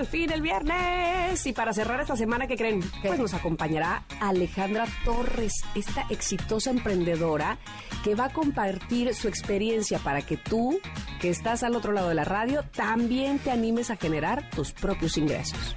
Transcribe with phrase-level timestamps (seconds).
[0.00, 1.46] al fin el viernes.
[1.46, 2.80] Y para cerrar esta semana, ¿qué creen?
[3.02, 7.58] Pues nos acompañará Alejandra Torres, esta exitosa emprendedora
[8.02, 10.80] que va a compartir su experiencia para que tú,
[11.20, 15.18] que estás al otro lado de la radio, también te animes a generar tus propios
[15.18, 15.76] ingresos.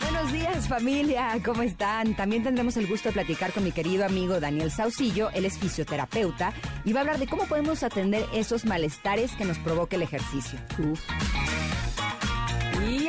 [0.00, 2.16] Buenos días familia, ¿cómo están?
[2.16, 6.52] También tendremos el gusto de platicar con mi querido amigo Daniel Saucillo, él es fisioterapeuta
[6.84, 10.58] y va a hablar de cómo podemos atender esos malestares que nos provoca el ejercicio.
[10.78, 11.63] Y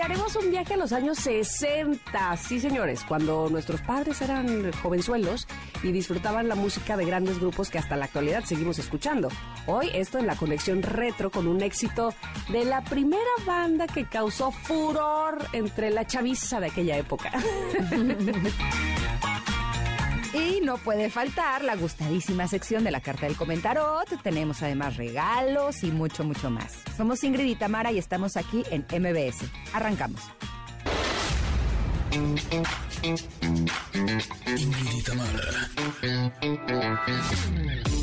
[0.05, 5.47] haremos un viaje a los años 60, sí señores, cuando nuestros padres eran jovenzuelos
[5.81, 9.29] y disfrutaban la música de grandes grupos que hasta la actualidad seguimos escuchando.
[9.65, 12.13] Hoy esto en la conexión retro con un éxito
[12.49, 17.31] de la primera banda que causó furor entre la chaviza de aquella época.
[20.35, 24.21] Y no puede faltar la gustadísima sección de la carta del comentarot.
[24.21, 26.73] Tenemos además regalos y mucho, mucho más.
[26.97, 29.45] Somos Ingrid y Tamara y estamos aquí en MBS.
[29.73, 30.19] Arrancamos.
[34.57, 35.69] Ingrid y Tamara.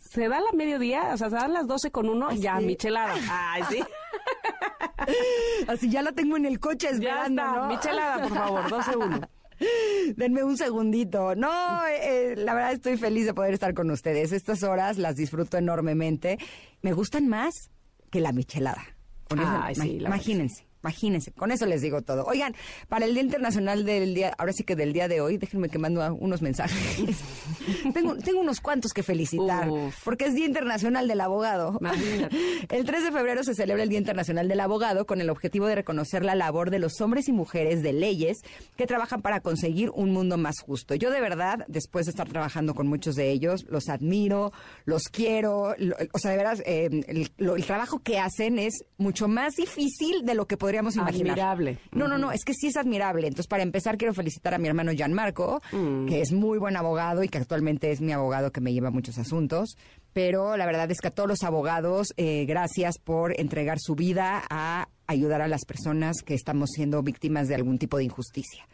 [0.00, 3.14] Se da la mediodía, o sea, se dan las 12 con uno, ya, michelada.
[3.30, 3.82] Ay, sí.
[5.68, 7.66] Así ya la tengo en el coche esperando, ya está, ¿no?
[7.68, 9.28] michelada, por favor, 12-1.
[10.16, 11.34] Denme un segundito.
[11.34, 14.32] No, eh, la verdad estoy feliz de poder estar con ustedes.
[14.32, 16.38] Estas horas las disfruto enormemente.
[16.82, 17.70] Me gustan más
[18.10, 18.84] que la michelada.
[19.28, 20.63] Con eso, Ay, sí, la imagínense.
[20.84, 22.26] Imagínense, con eso les digo todo.
[22.26, 22.54] Oigan,
[22.88, 25.78] para el Día Internacional del día, ahora sí que del día de hoy, déjenme que
[25.78, 26.76] mando unos mensajes.
[27.94, 29.96] tengo, tengo unos cuantos que felicitar, Uf.
[30.04, 31.78] porque es Día Internacional del Abogado.
[31.80, 32.36] Imagínate.
[32.76, 35.74] El 3 de febrero se celebra el Día Internacional del Abogado con el objetivo de
[35.76, 38.38] reconocer la labor de los hombres y mujeres de leyes
[38.76, 40.94] que trabajan para conseguir un mundo más justo.
[40.94, 44.52] Yo de verdad, después de estar trabajando con muchos de ellos, los admiro,
[44.84, 48.84] los quiero, lo- o sea, de veras, eh, el, lo- el trabajo que hacen es
[48.98, 51.32] mucho más difícil de lo que podríamos imaginar.
[51.38, 51.78] Admirable.
[51.92, 53.26] No, no, no, es que sí es admirable.
[53.26, 56.06] Entonces, para empezar, quiero felicitar a mi hermano Gianmarco, Mm.
[56.06, 59.18] que es muy buen abogado y que actualmente es mi abogado que me lleva muchos
[59.18, 59.76] asuntos.
[60.12, 64.42] Pero la verdad es que a todos los abogados, eh, gracias por entregar su vida
[64.50, 68.66] a ayudar a las personas que estamos siendo víctimas de algún tipo de injusticia.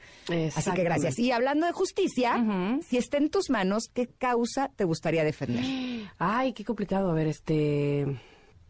[0.54, 1.18] Así que gracias.
[1.18, 2.44] Y hablando de justicia,
[2.86, 5.64] si está en tus manos, ¿qué causa te gustaría defender?
[6.18, 7.10] Ay, qué complicado.
[7.10, 8.06] A ver, este.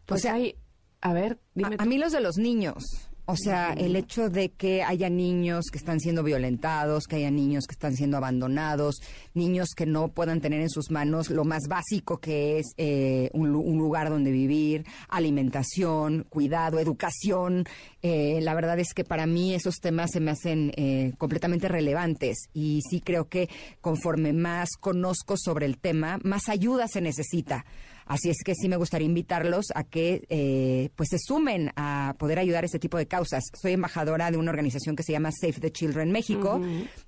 [0.05, 0.55] Pues O sea, hay.
[1.01, 1.75] A ver, dime.
[1.77, 2.83] A, a mí los de los niños.
[3.25, 7.65] O sea, el hecho de que haya niños que están siendo violentados, que haya niños
[7.67, 8.95] que están siendo abandonados,
[9.33, 13.55] niños que no puedan tener en sus manos lo más básico que es eh, un,
[13.55, 17.65] un lugar donde vivir, alimentación, cuidado, educación.
[18.01, 22.49] Eh, la verdad es que para mí esos temas se me hacen eh, completamente relevantes
[22.53, 23.49] y sí creo que
[23.81, 27.65] conforme más conozco sobre el tema, más ayuda se necesita.
[28.05, 32.39] Así es que sí me gustaría invitarlos a que eh, pues se sumen a poder
[32.39, 33.43] ayudar a este tipo de causas.
[33.59, 36.61] Soy embajadora de una organización que se llama Save the Children México,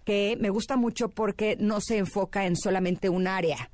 [0.04, 3.69] que me gusta mucho porque no se enfoca en solamente un área.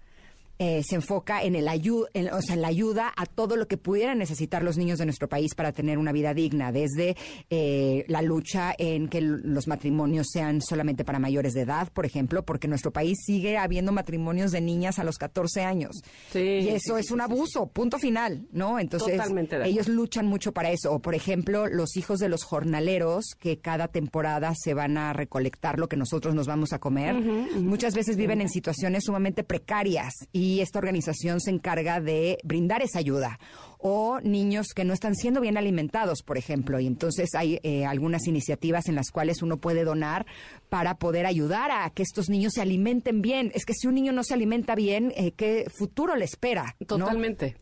[0.62, 4.18] Eh, se enfoca en, el o sea, en la ayuda a todo lo que pudieran
[4.18, 7.16] necesitar los niños de nuestro país para tener una vida digna, desde
[7.50, 12.44] eh, la lucha en que los matrimonios sean solamente para mayores de edad, por ejemplo,
[12.44, 16.02] porque en nuestro país sigue habiendo matrimonios de niñas a los 14 años.
[16.34, 18.80] y eso es un abuso, punto final, ¿no?
[18.80, 19.18] Entonces,
[19.64, 20.92] ellos luchan mucho para eso.
[20.92, 25.80] O, por ejemplo, los hijos de los jornaleros que cada temporada se van a recolectar
[25.80, 30.49] lo que nosotros nos vamos a comer, muchas veces viven en situaciones sumamente precarias y
[30.62, 33.40] esta organización se encarga de brindar esa ayuda
[33.78, 36.80] o niños que no están siendo bien alimentados, por ejemplo.
[36.80, 40.26] Y entonces hay eh, algunas iniciativas en las cuales uno puede donar
[40.68, 43.52] para poder ayudar a que estos niños se alimenten bien.
[43.56, 46.76] Es que si un niño no se alimenta bien, eh, ¿qué futuro le espera?
[46.86, 47.56] Totalmente.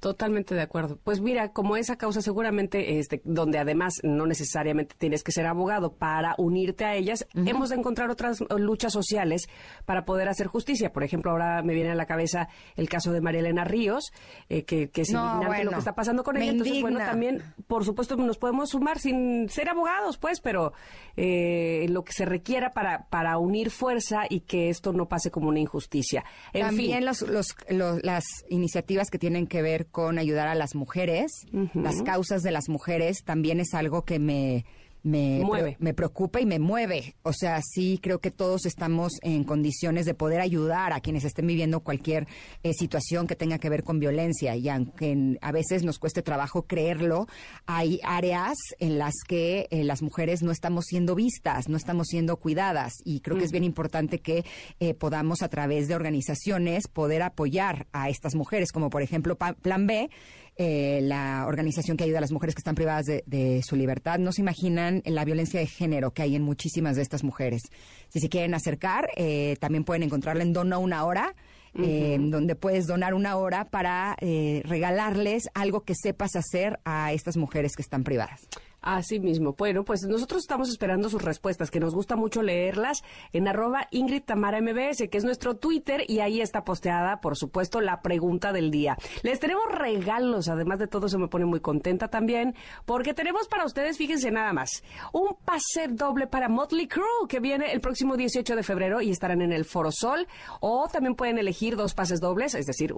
[0.00, 0.96] Totalmente de acuerdo.
[1.02, 5.94] Pues mira, como esa causa seguramente, este, donde además no necesariamente tienes que ser abogado
[5.94, 9.48] para unirte a ellas, hemos de encontrar otras luchas sociales
[9.86, 10.92] para poder hacer justicia.
[10.92, 14.12] Por ejemplo, ahora me viene a la cabeza el caso de María Elena Ríos,
[14.48, 16.52] eh, que, es indignante lo que está pasando con ella.
[16.52, 20.74] Entonces, bueno, también, por supuesto, nos podemos sumar sin ser abogados, pues, pero
[21.16, 25.48] eh, lo que se requiera para, para unir fuerza y que esto no pase como
[25.48, 26.24] una injusticia.
[26.52, 32.02] también los, los, las iniciativas que tienen que ver con ayudar a las mujeres, las
[32.02, 34.64] causas de las mujeres, también es algo que me,
[35.02, 37.16] me, me preocupa y me mueve.
[37.22, 41.46] O sea, sí creo que todos estamos en condiciones de poder ayudar a quienes estén
[41.46, 42.26] viviendo cualquier
[42.62, 44.56] eh, situación que tenga que ver con violencia.
[44.56, 47.26] Y aunque a veces nos cueste trabajo creerlo,
[47.66, 52.36] hay áreas en las que eh, las mujeres no estamos siendo vistas, no estamos siendo
[52.36, 52.94] cuidadas.
[53.04, 54.44] Y creo que es bien importante que
[54.80, 59.86] eh, podamos a través de organizaciones poder apoyar a estas mujeres, como por ejemplo Plan
[59.86, 60.10] B
[60.58, 64.18] eh, la organización que ayuda a las mujeres que están privadas de, su libertad.
[64.18, 67.62] No se imaginan la violencia de género que hay en muchísimas de estas mujeres.
[68.08, 71.34] Si se quieren acercar, eh, también pueden encontrarla en Dona una hora.
[71.80, 74.16] Eh, donde puedes donar una hora para
[74.64, 78.48] regalarles algo que sepas hacer a estas mujeres que están privadas.
[78.80, 79.54] Así mismo.
[79.58, 83.02] Bueno, pues nosotros estamos esperando sus respuestas, que nos gusta mucho leerlas
[83.32, 87.80] en arroba Ingrid Tamara MBS, que es nuestro Twitter, y ahí está posteada, por supuesto,
[87.80, 88.96] la pregunta del día.
[89.22, 92.54] Les tenemos regalos, además de todo, se me pone muy contenta también,
[92.84, 97.72] porque tenemos para ustedes, fíjense nada más, un pase doble para Motley Crue, que viene
[97.72, 100.28] el próximo 18 de febrero y estarán en el Foro Sol,
[100.60, 102.94] o también pueden elegir dos pases dobles, es decir,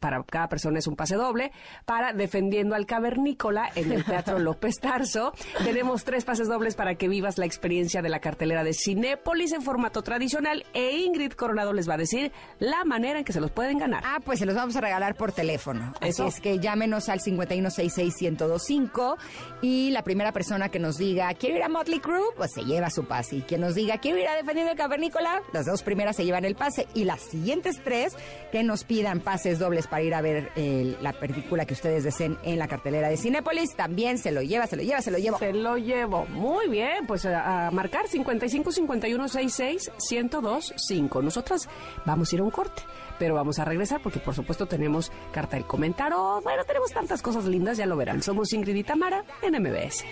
[0.00, 1.50] para cada persona es un pase doble,
[1.86, 4.76] para Defendiendo al Cavernícola en el Teatro López
[5.64, 9.62] Tenemos tres pases dobles para que vivas la experiencia de la cartelera de Cinépolis en
[9.62, 13.50] formato tradicional e Ingrid Coronado les va a decir la manera en que se los
[13.52, 14.02] pueden ganar.
[14.04, 15.94] Ah, pues se los vamos a regalar por teléfono.
[16.00, 19.16] Así es que llámenos al 5166125
[19.62, 22.90] y la primera persona que nos diga quiero ir a Motley Crue, pues se lleva
[22.90, 23.36] su pase.
[23.36, 26.44] Y quien nos diga quiero ir a Defendiendo el Cavernícola, las dos primeras se llevan
[26.44, 28.16] el pase y las siguientes tres
[28.50, 32.38] que nos pidan pases dobles para ir a ver eh, la película que ustedes deseen
[32.44, 35.38] en la cartelera de Cinépolis, también se lo lleva, se lo lleva se lo llevo.
[35.38, 36.26] Se lo llevo.
[36.26, 41.22] Muy bien, pues a, marcar 55 51 66 102 5.
[41.22, 41.68] Nosotras
[42.04, 42.82] vamos a ir a un corte,
[43.18, 46.40] pero vamos a regresar porque por supuesto tenemos carta del comentario.
[46.42, 48.22] Bueno, tenemos tantas cosas lindas, ya lo verán.
[48.22, 50.04] Somos Ingrid y Tamara en MBS.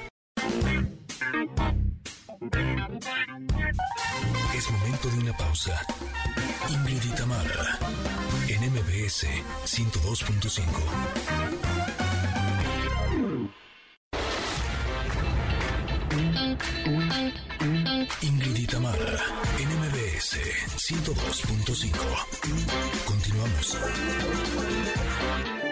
[4.54, 5.80] Es momento de una pausa.
[6.68, 7.78] Ingrid y Tamara
[8.48, 9.26] en MBS
[9.64, 12.05] 102.5.
[18.22, 20.36] Ingrid y NMBS
[20.76, 23.04] 102.5.
[23.04, 23.78] Continuamos.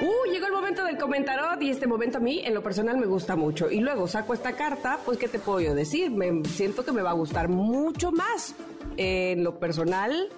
[0.02, 3.06] Uh, llegó el momento del comentarot y este momento a mí en lo personal me
[3.06, 3.70] gusta mucho.
[3.70, 6.10] Y luego saco esta carta, pues ¿qué te puedo yo decir?
[6.10, 8.55] Me siento que me va a gustar mucho más.
[8.96, 10.29] En lo personal,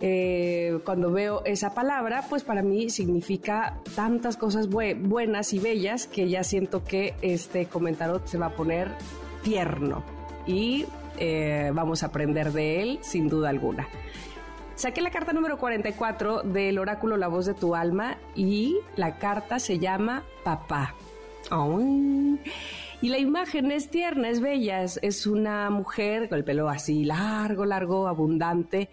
[0.00, 6.28] eh, cuando veo esa palabra, pues para mí significa tantas cosas buenas y bellas que
[6.28, 8.88] ya siento que este comentarot se va a poner
[9.42, 10.02] tierno
[10.46, 10.86] y
[11.18, 13.88] eh, vamos a aprender de él sin duda alguna.
[14.74, 19.58] Saqué la carta número 44 del oráculo La voz de tu alma y la carta
[19.58, 20.94] se llama Papá.
[23.00, 27.64] Y la imagen es tierna, es bella, es, una mujer con el pelo así largo,
[27.64, 28.88] largo, abundante,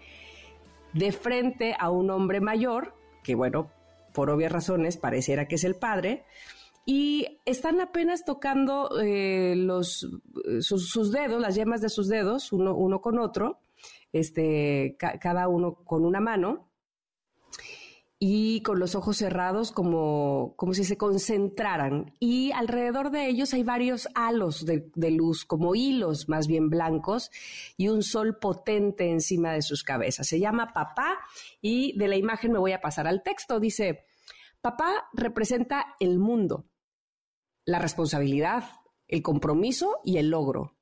[0.92, 3.70] de frente a un hombre mayor, que bueno,
[4.12, 6.24] por obvias razones pareciera que es el padre,
[6.88, 10.08] y están apenas tocando eh, los,
[10.60, 13.58] sus, dedos, las yemas de sus dedos, uno, con otro,
[14.12, 16.70] este, cada uno con una mano.
[18.18, 22.14] y con los ojos cerrados como, como si se concentraran.
[22.20, 27.30] Y alrededor de ellos hay varios halos de, luz, como hilos más bien blancos,
[27.76, 30.28] y un sol potente encima de sus cabezas.
[30.28, 31.18] Se llama papá
[31.60, 33.60] y de la imagen me voy a pasar al texto.
[33.60, 34.06] Dice,
[34.62, 36.64] papá representa el mundo,
[37.66, 38.64] la responsabilidad,
[39.08, 40.78] el compromiso y el logro.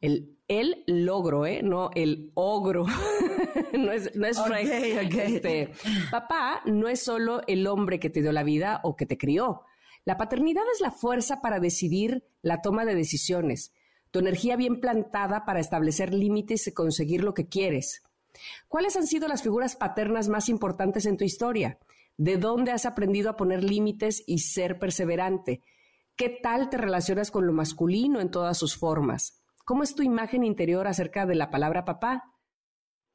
[0.00, 1.62] El, el logro, ¿eh?
[1.62, 2.84] No el ogro.
[3.72, 5.72] no es, no es este,
[6.10, 9.62] papá no es solo el hombre que te dio la vida o que te crió.
[10.04, 13.72] La paternidad es la fuerza para decidir la toma de decisiones,
[14.10, 18.02] tu energía bien plantada para establecer límites y conseguir lo que quieres.
[18.68, 21.78] ¿Cuáles han sido las figuras paternas más importantes en tu historia?
[22.18, 25.62] ¿De dónde has aprendido a poner límites y ser perseverante?
[26.16, 29.42] ¿Qué tal te relacionas con lo masculino en todas sus formas?
[29.64, 32.32] ¿Cómo es tu imagen interior acerca de la palabra papá?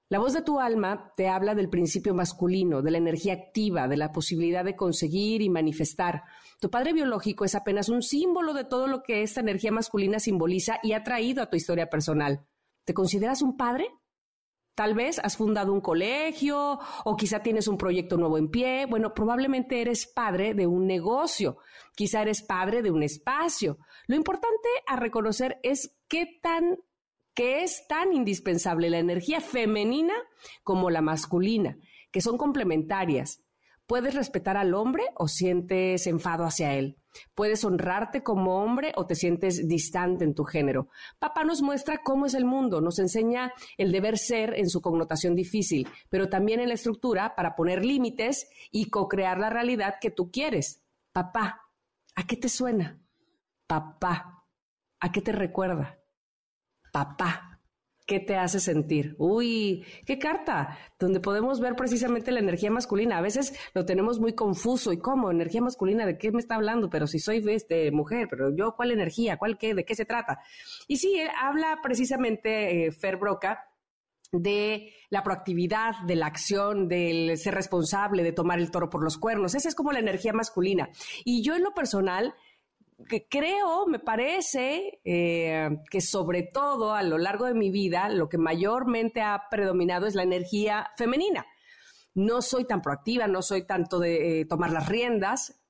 [0.10, 3.96] La voz de tu alma te habla del principio masculino, de la energía activa, de
[3.96, 6.24] la posibilidad de conseguir y manifestar.
[6.60, 10.80] Tu padre biológico es apenas un símbolo de todo lo que esta energía masculina simboliza
[10.84, 12.46] y ha traído a tu historia personal.
[12.84, 13.88] ¿Te consideras un padre?
[14.80, 18.86] Tal vez has fundado un colegio o quizá tienes un proyecto nuevo en pie.
[18.86, 21.58] Bueno, probablemente eres padre de un negocio,
[21.98, 23.78] quizá eres padre de un espacio.
[24.08, 26.78] Lo importante a reconocer es qué tan
[27.34, 30.14] que es tan indispensable la energía femenina
[30.64, 31.78] como la masculina,
[32.10, 33.44] que son complementarias.
[33.90, 37.00] Puedes respetar al hombre o sientes enfado hacia él.
[37.34, 40.90] Puedes honrarte como hombre o te sientes distante en tu género.
[41.18, 45.34] Papá nos muestra cómo es el mundo, nos enseña el deber ser en su connotación
[45.34, 50.30] difícil, pero también en la estructura para poner límites y co-crear la realidad que tú
[50.30, 50.84] quieres.
[51.12, 51.64] Papá,
[52.16, 53.02] ¿a qué te suena?
[53.66, 54.46] Papá,
[55.00, 56.00] ¿a qué te recuerda?
[56.92, 57.49] papá.
[58.10, 59.14] ¿Qué te hace sentir?
[59.20, 63.20] Uy, qué carta, donde podemos ver precisamente la energía masculina.
[63.20, 64.92] A veces lo tenemos muy confuso.
[64.92, 65.30] ¿Y cómo?
[65.30, 66.08] ¿Energía masculina?
[66.08, 66.90] ¿De qué me está hablando?
[66.90, 69.38] Pero si soy este, mujer, pero yo, ¿cuál energía?
[69.38, 69.76] ¿Cuál qué?
[69.76, 70.40] ¿De qué se trata?
[70.88, 73.64] Y sí, eh, habla precisamente eh, Fer Broca
[74.32, 79.20] de la proactividad, de la acción, del ser responsable, de tomar el toro por los
[79.20, 79.54] cuernos.
[79.54, 80.90] Esa es como la energía masculina.
[81.26, 82.34] Y yo en lo personal
[83.08, 88.30] que creo, me parece eh, que sobre todo a lo largo de mi vida, lo
[88.30, 91.46] que mayormente ha predominado es la energía femenina.
[92.14, 95.62] No soy tan proactiva, no soy tanto de eh, tomar las riendas.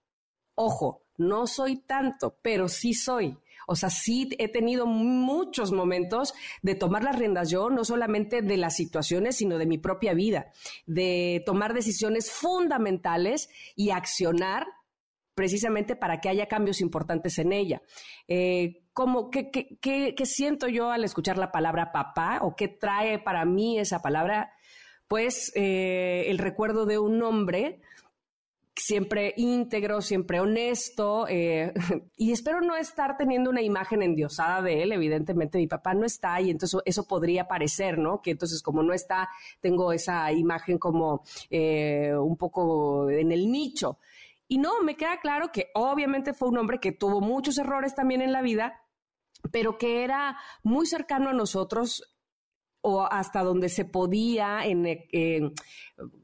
[0.55, 3.37] Ojo, no soy tanto, pero sí soy.
[3.67, 6.33] O sea, sí he tenido muchos momentos
[6.63, 10.47] de tomar las riendas yo, no solamente de las situaciones, sino de mi propia vida,
[10.87, 14.65] de tomar decisiones fundamentales y accionar
[15.39, 17.81] precisamente para que haya cambios importantes en ella.
[18.27, 18.81] Eh,
[19.31, 24.51] qué, siento yo al escuchar la palabra papá o qué trae para mí esa palabra?
[25.07, 27.79] Pues eh, el recuerdo de un hombre
[28.75, 31.71] siempre íntegro, siempre honesto, eh,
[32.17, 36.41] y espero no estar teniendo una imagen endiosada de él, evidentemente mi papá no está
[36.41, 38.21] y entonces eso podría parecer, ¿no?
[38.21, 39.29] Que entonces como no está,
[39.61, 43.99] tengo esa imagen como un poco en el nicho.
[44.51, 48.21] Y no, me queda claro que obviamente fue un hombre que tuvo muchos errores también
[48.21, 48.81] en la vida,
[49.51, 52.03] pero que era muy cercano a nosotros
[52.81, 55.53] o hasta donde se podía en,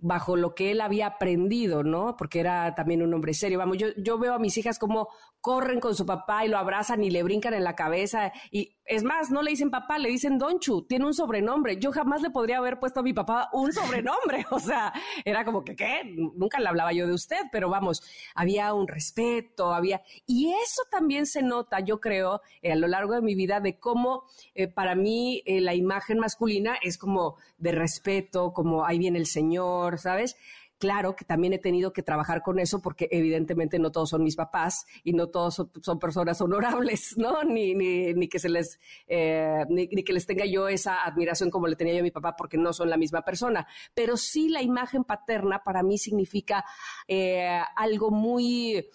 [0.02, 2.16] bajo lo que él había aprendido, ¿no?
[2.18, 3.60] Porque era también un hombre serio.
[3.60, 5.10] Vamos, yo, yo veo a mis hijas como
[5.42, 8.32] corren con su papá y lo abrazan y le brincan en la cabeza.
[8.50, 11.78] Y es más, no le dicen papá, le dicen Donchu, tiene un sobrenombre.
[11.78, 14.46] Yo jamás le podría haber puesto a mi papá un sobrenombre.
[14.56, 14.94] O sea,
[15.26, 16.02] era como que, ¿qué?
[16.36, 18.02] Nunca le hablaba yo de usted, pero vamos,
[18.36, 20.02] había un respeto, había...
[20.26, 23.78] Y eso también se nota, yo creo, eh, a lo largo de mi vida, de
[23.78, 29.20] cómo eh, para mí eh, la imagen masculina es como de respeto, como ahí viene
[29.20, 29.65] el Señor,
[29.98, 30.36] ¿sabes?
[30.78, 34.36] Claro que también he tenido que trabajar con eso porque evidentemente no todos son mis
[34.36, 37.44] papás y no todos son, personas honorables, ¿no?
[37.44, 41.78] Ni, ni, que se les, eh, ni, que les tenga yo esa admiración como le
[41.78, 43.66] tenía yo a mi papá porque no son la misma persona.
[43.94, 46.66] Pero sí la imagen paterna para mí significa
[47.08, 48.90] eh, algo muy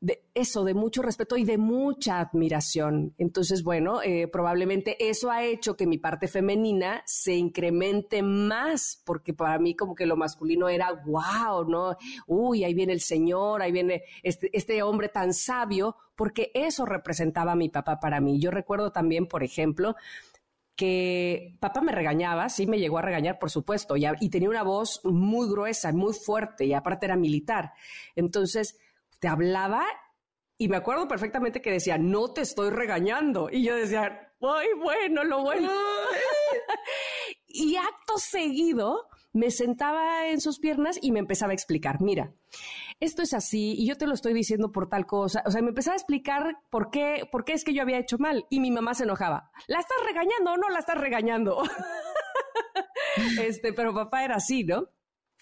[0.00, 3.14] de eso, de mucho respeto y de mucha admiración.
[3.16, 9.32] Entonces, bueno, eh, probablemente eso ha hecho que mi parte femenina se incremente más, porque
[9.32, 11.96] para mí como que lo masculino era, wow, ¿no?
[12.26, 17.52] Uy, ahí viene el Señor, ahí viene este, este hombre tan sabio, porque eso representaba
[17.52, 18.38] a mi papá para mí.
[18.38, 19.96] Yo recuerdo también, por ejemplo,
[20.76, 24.62] que papá me regañaba, sí me llegó a regañar, por supuesto, y, y tenía una
[24.62, 27.72] voz muy gruesa, muy fuerte, y aparte era militar.
[28.14, 28.78] Entonces,
[29.20, 29.84] te hablaba
[30.58, 33.48] y me acuerdo perfectamente que decía, no te estoy regañando.
[33.50, 35.70] Y yo decía, ay, bueno, lo bueno.
[37.46, 42.32] y acto seguido me sentaba en sus piernas y me empezaba a explicar, mira,
[43.00, 45.42] esto es así y yo te lo estoy diciendo por tal cosa.
[45.44, 48.16] O sea, me empezaba a explicar por qué, por qué es que yo había hecho
[48.18, 49.50] mal y mi mamá se enojaba.
[49.66, 51.62] ¿La estás regañando o no la estás regañando?
[53.42, 54.88] este, pero papá era así, ¿no?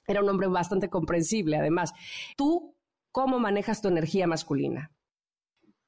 [0.09, 1.93] Era un hombre bastante comprensible, además.
[2.37, 2.75] ¿Tú
[3.14, 4.90] cómo manejas tu energía masculina?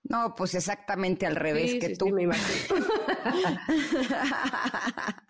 [0.04, 2.10] No, pues exactamente al revés que tú.
[2.10, 2.28] me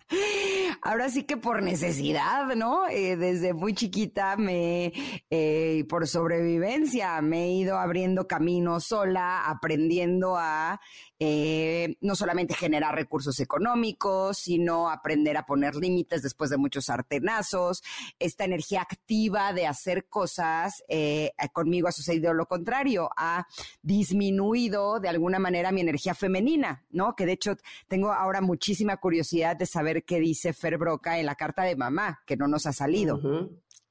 [0.87, 2.87] Ahora sí que por necesidad, ¿no?
[2.87, 4.93] Eh, desde muy chiquita me,
[5.29, 10.79] eh, por sobrevivencia, me he ido abriendo camino sola, aprendiendo a
[11.19, 17.83] eh, no solamente generar recursos económicos, sino aprender a poner límites después de muchos artenazos.
[18.17, 20.85] Esta energía activa de hacer cosas
[21.51, 23.45] conmigo ha sucedido lo contrario, ha
[23.81, 27.15] disminuido de alguna manera mi energía femenina, ¿no?
[27.15, 27.57] Que de hecho
[27.89, 32.21] tengo ahora muchísima curiosidad de saber qué dice Fer Broca en la carta de mamá,
[32.25, 33.19] que no nos ha salido.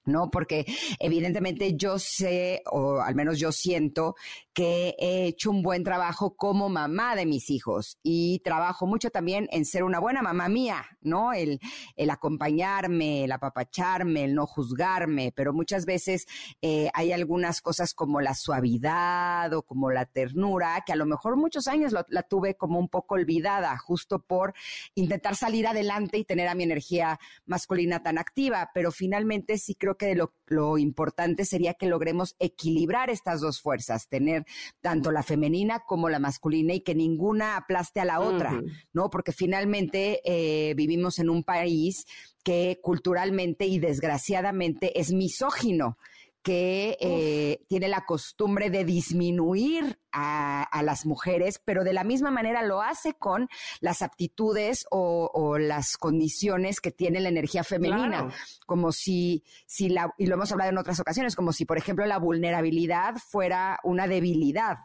[0.06, 0.30] ¿No?
[0.30, 0.64] Porque
[0.98, 4.14] evidentemente yo sé, o al menos yo siento,
[4.54, 9.48] que he hecho un buen trabajo como mamá de mis hijos y trabajo mucho también
[9.52, 11.34] en ser una buena mamá mía, ¿no?
[11.34, 11.60] El,
[11.94, 16.26] el acompañarme, el apapacharme, el no juzgarme, pero muchas veces
[16.62, 21.36] eh, hay algunas cosas como la suavidad o como la ternura, que a lo mejor
[21.36, 24.54] muchos años la tuve como un poco olvidada, justo por
[24.94, 29.95] intentar salir adelante y tener a mi energía masculina tan activa, pero finalmente sí creo
[29.96, 34.44] que lo, lo importante sería que logremos equilibrar estas dos fuerzas, tener
[34.80, 38.60] tanto la femenina como la masculina y que ninguna aplaste a la otra,
[38.92, 39.10] ¿no?
[39.10, 42.06] Porque finalmente eh, vivimos en un país
[42.44, 45.98] que culturalmente y desgraciadamente es misógino
[46.46, 52.62] que eh, tiene la costumbre de disminuir a, las mujeres, pero de la misma manera
[52.62, 53.48] lo hace con
[53.80, 58.28] las aptitudes o, las condiciones que tiene la energía femenina,
[58.64, 62.06] como si, si la, y lo hemos hablado en otras ocasiones, como si, por ejemplo,
[62.06, 64.78] la vulnerabilidad fuera una debilidad,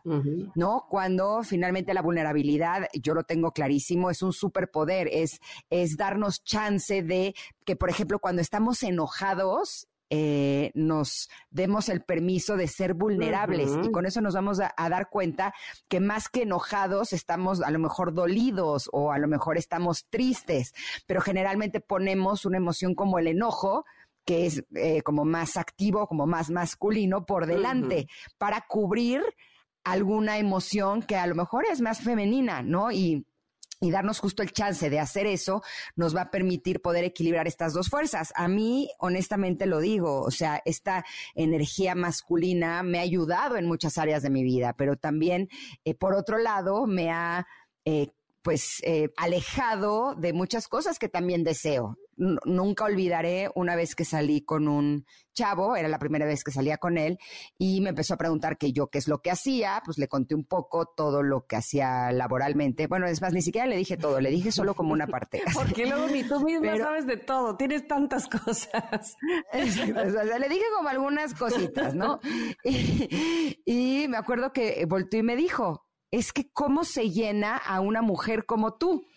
[0.55, 0.87] ¿no?
[0.89, 5.39] Cuando finalmente la vulnerabilidad, yo lo tengo clarísimo, es un superpoder, es,
[5.69, 12.57] es darnos chance de que, por ejemplo, cuando estamos enojados, eh, nos demos el permiso
[12.57, 13.71] de ser vulnerables.
[13.81, 15.53] Y con eso nos vamos a, dar cuenta
[15.87, 20.73] que más que enojados estamos a lo mejor dolidos o a lo mejor estamos tristes,
[21.07, 23.85] pero generalmente ponemos una emoción como el enojo
[24.25, 29.23] que es eh, como más activo, como más masculino por delante, para cubrir
[29.85, 32.91] alguna emoción que a lo mejor es más femenina, ¿no?
[32.91, 33.25] Y
[33.81, 35.63] y darnos justo el chance de hacer eso
[35.95, 38.31] nos va a permitir poder equilibrar estas dos fuerzas.
[38.35, 41.03] A mí, honestamente lo digo, o sea, esta
[41.35, 45.49] energía masculina me ha ayudado en muchas áreas de mi vida, pero también,
[45.83, 47.45] eh, por otro lado, me ha...
[47.83, 48.09] Eh,
[48.41, 51.97] pues eh, alejado de muchas cosas que también deseo
[52.45, 56.77] nunca olvidaré una vez que salí con un chavo, era la primera vez que salía
[56.77, 57.17] con él,
[57.57, 60.35] y me empezó a preguntar que yo qué es lo que hacía, pues le conté
[60.35, 62.87] un poco todo lo que hacía laboralmente.
[62.87, 65.41] Bueno, es más, ni siquiera le dije todo, le dije solo como una parte.
[65.53, 69.17] Porque luego ni tú misma sabes de todo, tienes tantas cosas.
[69.53, 72.19] le dije como algunas cositas, ¿no?
[72.63, 77.79] Y, y me acuerdo que volteó y me dijo, es que cómo se llena a
[77.79, 79.07] una mujer como tú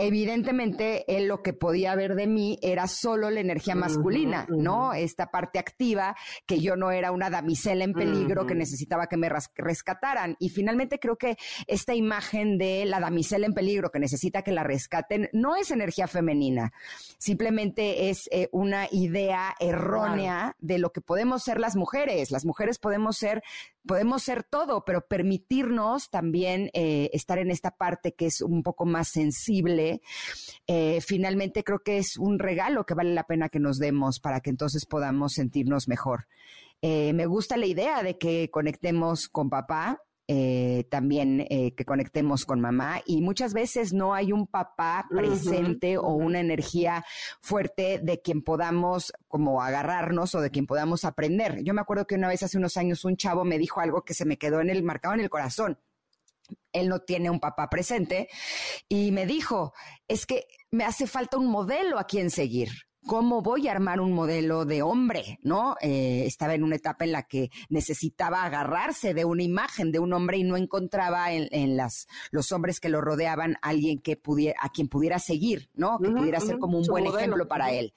[0.00, 4.94] evidentemente él lo que podía ver de mí era solo la energía masculina, ¿no?
[4.94, 9.28] Esta parte activa, que yo no era una damisela en peligro que necesitaba que me
[9.28, 10.36] rescataran.
[10.38, 11.36] Y finalmente creo que
[11.66, 16.08] esta imagen de la damisela en peligro que necesita que la rescaten no es energía
[16.08, 16.72] femenina,
[17.18, 22.30] simplemente es eh, una idea errónea de lo que podemos ser las mujeres.
[22.30, 23.42] Las mujeres podemos ser
[23.86, 28.84] podemos ser todo, pero permitirnos también eh, estar en esta parte que es un poco
[28.84, 29.89] más sensible,
[30.66, 34.40] eh, finalmente creo que es un regalo que vale la pena que nos demos para
[34.40, 36.26] que entonces podamos sentirnos mejor.
[36.82, 42.44] Eh, me gusta la idea de que conectemos con papá, eh, también eh, que conectemos
[42.44, 47.04] con mamá y muchas veces no hay un papá presente o una energía
[47.40, 51.64] fuerte de quien podamos como agarrarnos o de quien podamos aprender.
[51.64, 54.14] Yo me acuerdo que una vez hace unos años un chavo me dijo algo que
[54.14, 55.80] se me quedó en el marcado en el corazón.
[56.72, 58.28] Él no tiene un papá presente
[58.88, 59.72] y me dijo,
[60.08, 62.70] es que me hace falta un modelo a quien seguir
[63.06, 65.76] cómo voy a armar un modelo de hombre, ¿no?
[65.80, 70.12] Eh, estaba en una etapa en la que necesitaba agarrarse de una imagen de un
[70.12, 74.70] hombre y no encontraba en, las, los hombres que lo rodeaban alguien que pudiera, a
[74.70, 75.98] quien pudiera seguir, ¿no?
[75.98, 77.92] Que pudiera ser como un buen ejemplo para él.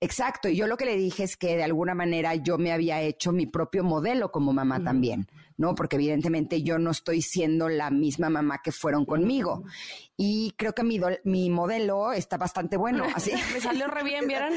[0.00, 3.00] Exacto, y yo lo que le dije es que de alguna manera yo me había
[3.00, 5.26] hecho mi propio modelo como mamá también,
[5.58, 5.74] ¿no?
[5.74, 9.64] Porque evidentemente yo no estoy siendo la misma mamá que fueron conmigo.
[10.16, 13.04] Y creo que mi, mi modelo está bastante bueno.
[13.14, 13.32] Así.
[13.52, 14.54] me salió re bien, ¿vieron?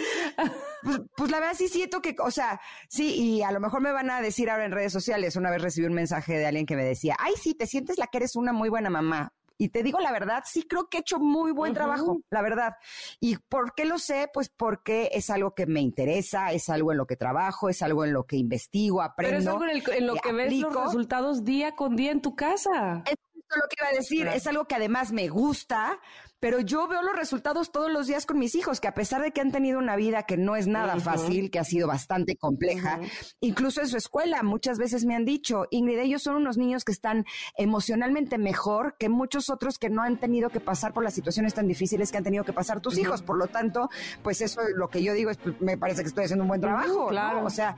[0.83, 3.91] Pues, pues, la verdad sí siento que, o sea, sí, y a lo mejor me
[3.91, 6.75] van a decir ahora en redes sociales, una vez recibí un mensaje de alguien que
[6.75, 9.33] me decía, ay, sí, te sientes la que eres una muy buena mamá.
[9.61, 12.77] Y te digo la verdad, sí creo que he hecho muy buen trabajo, la verdad.
[13.19, 14.27] ¿Y por qué lo sé?
[14.33, 18.03] Pues porque es algo que me interesa, es algo en lo que trabajo, es algo
[18.03, 19.29] en lo que investigo, aprendo.
[19.29, 23.03] Pero es algo en, lo que ves los resultados día con día en tu casa.
[23.05, 23.15] Es
[23.55, 25.99] lo que iba a decir, es algo que además me gusta,
[26.39, 29.31] pero yo veo los resultados todos los días con mis hijos, que a pesar de
[29.31, 32.99] que han tenido una vida que no es nada fácil, que ha sido bastante compleja,
[33.39, 36.91] incluso en su escuela muchas veces me han dicho, Ingrid, ellos son unos niños que
[36.91, 37.25] están
[37.57, 41.67] emocionalmente mejor que muchos otros que no han tenido que pasar por las situaciones tan
[41.67, 43.21] difíciles que han tenido que pasar tus hijos.
[43.21, 43.89] Por lo tanto,
[44.23, 46.61] pues eso lo que yo digo es, pues, me parece que estoy haciendo un buen
[46.61, 47.07] trabajo.
[47.07, 47.45] Claro.
[47.45, 47.75] O sea,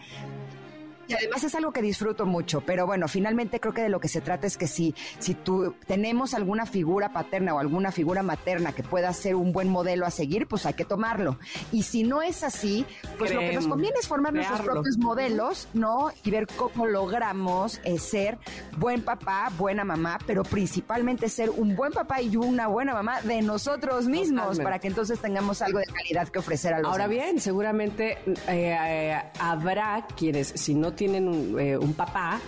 [1.07, 4.07] y además es algo que disfruto mucho, pero bueno, finalmente creo que de lo que
[4.07, 8.73] se trata es que si, si tú tenemos alguna figura paterna o alguna figura materna
[8.73, 11.37] que pueda ser un buen modelo a seguir, pues hay que tomarlo.
[11.71, 12.85] Y si no es así,
[13.17, 16.11] pues lo que nos conviene es formar nuestros propios modelos, ¿no?
[16.23, 18.37] Y ver cómo logramos eh, ser
[18.77, 23.41] buen papá, buena mamá, pero principalmente ser un buen papá y una buena mamá de
[23.41, 27.39] nosotros mismos, para que entonces tengamos algo de calidad que ofrecer a los Ahora bien,
[27.39, 32.39] seguramente eh, eh, habrá quienes, si no tienen un, un papá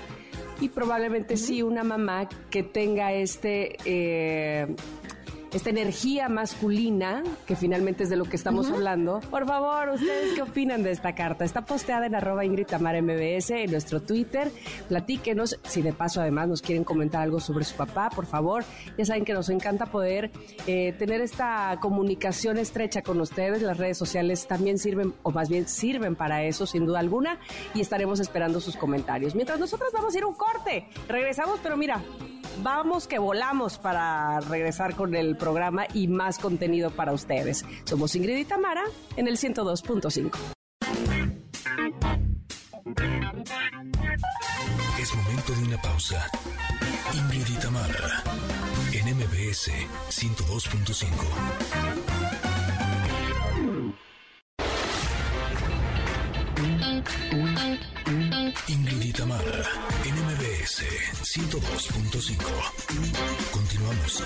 [0.60, 4.76] y probablemente sí una mamá que tenga este eh,
[5.56, 9.22] esta energía masculina, que finalmente es de lo que estamos hablando.
[9.32, 11.46] Por favor, ¿ustedes qué opinan de esta carta?
[11.46, 14.52] Está posteada en arroba Ingrid MBS, en nuestro Twitter.
[14.90, 18.66] Platíquenos, si de paso además nos quieren comentar algo sobre su papá, por favor.
[18.98, 20.30] Ya saben que nos encanta poder
[20.68, 23.62] eh, tener esta comunicación estrecha con ustedes.
[23.62, 27.40] Las redes sociales también sirven, o más bien sirven para eso, sin duda alguna,
[27.74, 29.36] y estaremos esperando sus comentarios.
[29.36, 32.02] Mientras nosotros vamos a ir a un corte, regresamos, pero mira,
[32.62, 37.64] vamos que volamos para regresar con el programa y más contenido para ustedes.
[37.84, 38.84] Somos Ingrid y Tamara
[39.16, 40.32] en el 102.5.
[45.00, 46.28] Es momento de una pausa.
[47.14, 48.24] Ingrid y Tamara
[48.92, 49.70] en MBS
[50.10, 52.45] 102.5.
[58.68, 59.64] Ingrid y Tamara,
[60.04, 60.84] NMBS
[61.22, 62.36] 102.5.
[63.52, 64.24] Continuamos.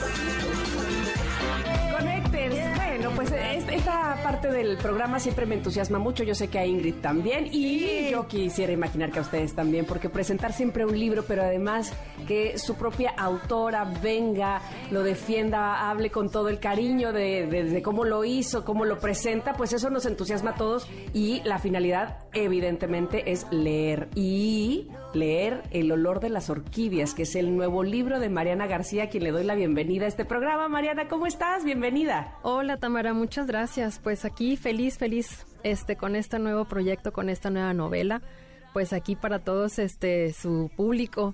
[1.98, 2.52] Conecten.
[2.76, 6.24] Bueno, pues esta parte del programa siempre me entusiasma mucho.
[6.24, 7.48] Yo sé que a Ingrid también.
[7.52, 11.94] Y yo quisiera imaginar que a ustedes también, porque presentar siempre un libro, pero además
[12.28, 14.62] que su propia autora venga,
[14.92, 19.54] lo defienda, hable con todo el cariño de, de cómo lo hizo, cómo lo presenta,
[19.54, 20.88] pues eso nos entusiasma a todos.
[21.14, 24.10] Y la finalidad, evidentemente, es leer.
[24.22, 29.04] Y leer El olor de las orquídeas, que es el nuevo libro de Mariana García,
[29.04, 30.68] a quien le doy la bienvenida a este programa.
[30.68, 31.64] Mariana, ¿cómo estás?
[31.64, 32.36] Bienvenida.
[32.42, 33.98] Hola Tamara, muchas gracias.
[34.04, 38.22] Pues aquí feliz, feliz este con este nuevo proyecto, con esta nueva novela.
[38.74, 41.34] Pues aquí para todos este su público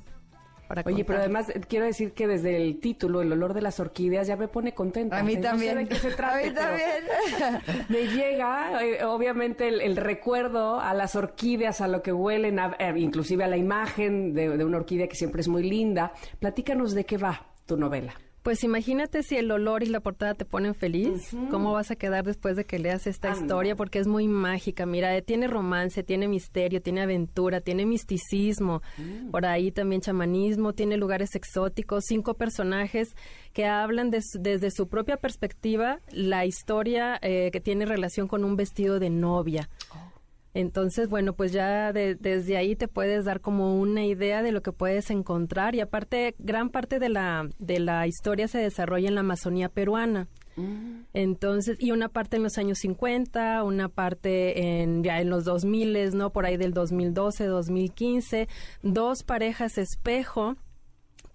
[0.86, 4.28] Oye, pero además eh, quiero decir que desde el título, El olor de las orquídeas,
[4.28, 5.18] ya me pone contenta.
[5.18, 5.76] A mí también.
[5.76, 6.40] No sé de qué se trata.
[6.40, 7.88] A mí también.
[7.90, 13.44] me llega, eh, obviamente, el, recuerdo a las orquídeas, a lo que huelen, eh, inclusive
[13.44, 16.14] a la imagen de, de una orquídea que siempre es muy linda.
[16.40, 18.14] Platícanos de qué va tu novela.
[18.46, 22.24] Pues imagínate si el olor y la portada te ponen feliz, ¿cómo vas a quedar
[22.24, 23.76] después de que leas esta historia?
[23.76, 29.32] Porque es muy mágica, mira, eh, tiene romance, tiene misterio, tiene aventura, tiene misticismo, mm.
[29.32, 33.16] por ahí también chamanismo, tiene lugares exóticos, cinco personajes
[33.52, 39.00] que hablan desde su propia perspectiva la historia eh, que tiene relación con un vestido
[39.00, 39.72] de novia.
[39.90, 40.15] Oh.
[40.56, 44.72] Entonces, bueno, pues ya desde ahí te puedes dar como una idea de lo que
[44.72, 49.20] puedes encontrar y aparte, gran parte de la, de la historia se desarrolla en la
[49.20, 50.30] Amazonía peruana.
[50.56, 51.02] Mm.
[51.14, 56.16] Entonces, y una parte en los años 50, una parte en, ya en los 2000,
[56.16, 56.30] ¿no?
[56.30, 58.48] Por ahí del 2012, 2015,
[58.82, 60.56] dos parejas espejo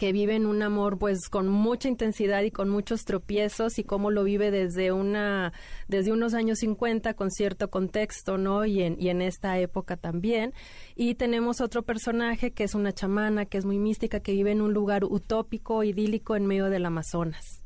[0.01, 4.25] que viven un amor pues con mucha intensidad y con muchos tropiezos y cómo lo
[4.25, 5.53] vive desde una
[5.89, 8.65] desde unos años 50 con cierto contexto, ¿no?
[8.65, 10.55] Y en, y en esta época también.
[10.97, 14.63] Y tenemos otro personaje que es una chamana, que es muy mística, que vive en
[14.63, 17.63] un lugar utópico, idílico en medio del Amazonas.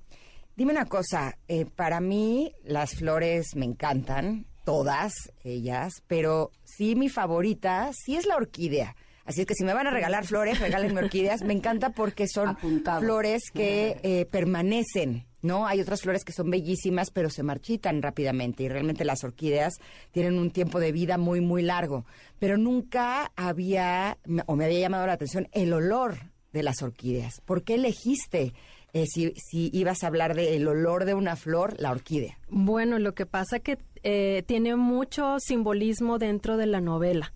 [0.57, 5.13] Dime una cosa, eh, para mí las flores me encantan, todas
[5.45, 8.97] ellas, pero sí mi favorita sí es la orquídea.
[9.25, 11.43] Así es que si me van a regalar flores, regálenme orquídeas.
[11.43, 12.57] Me encanta porque son
[13.01, 15.67] flores que eh, permanecen ¿no?
[15.67, 19.75] Hay otras flores que son bellísimas, pero se marchitan rápidamente y realmente las orquídeas
[20.11, 22.07] tienen un tiempo de vida muy, muy largo.
[22.39, 26.17] Pero nunca había, o me había llamado la atención, el olor
[26.53, 27.43] de las orquídeas.
[27.43, 28.55] ¿Por qué elegiste,
[28.95, 32.39] eh, si, si ibas a hablar del olor de una flor, la orquídea?
[32.49, 37.35] Bueno, lo que pasa que eh, tiene mucho simbolismo dentro de la novela.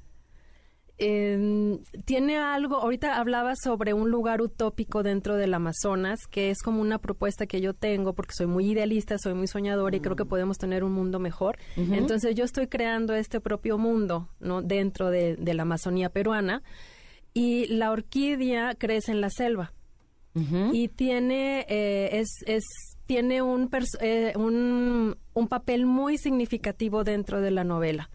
[1.00, 6.80] Eh, tiene algo, ahorita hablaba sobre un lugar utópico dentro del Amazonas, que es como
[6.80, 10.24] una propuesta que yo tengo, porque soy muy idealista, soy muy soñadora y creo que
[10.24, 11.56] podemos tener un mundo mejor.
[11.76, 14.60] Entonces yo estoy creando este propio mundo, ¿no?
[14.60, 16.62] Dentro de, la Amazonía peruana.
[17.32, 19.72] Y la orquídea crece en la selva.
[20.72, 22.64] Y tiene, eh, es, es,
[23.06, 23.68] tiene un,
[24.00, 28.08] eh, un, un papel muy significativo dentro de la novela.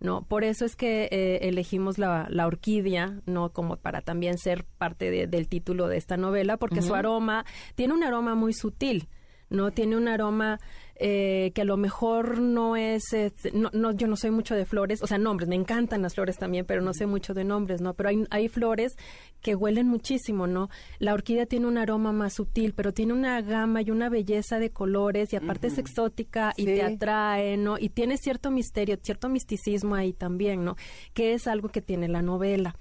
[0.00, 0.22] ¿No?
[0.22, 3.50] Por eso es que eh, elegimos la, la, orquídea, ¿no?
[3.52, 8.04] Como para también ser parte del título de esta novela, porque su aroma tiene un
[8.04, 9.08] aroma muy sutil,
[9.50, 9.70] ¿no?
[9.72, 10.60] Tiene un aroma
[11.00, 13.04] eh, que a lo mejor no es,
[13.52, 16.38] no, no, yo no soy mucho de flores, o sea, nombres, me encantan las flores
[16.38, 17.94] también, pero no sé mucho de nombres, ¿no?
[17.94, 18.96] Pero hay, hay flores
[19.40, 20.70] que huelen muchísimo, ¿no?
[20.98, 24.70] La orquídea tiene un aroma más sutil, pero tiene una gama y una belleza de
[24.70, 27.78] colores y aparte es exótica y te atrae, ¿no?
[27.78, 30.76] Y tiene cierto misterio, cierto misticismo ahí también, ¿no?
[31.14, 32.74] Que es algo que tiene la novela.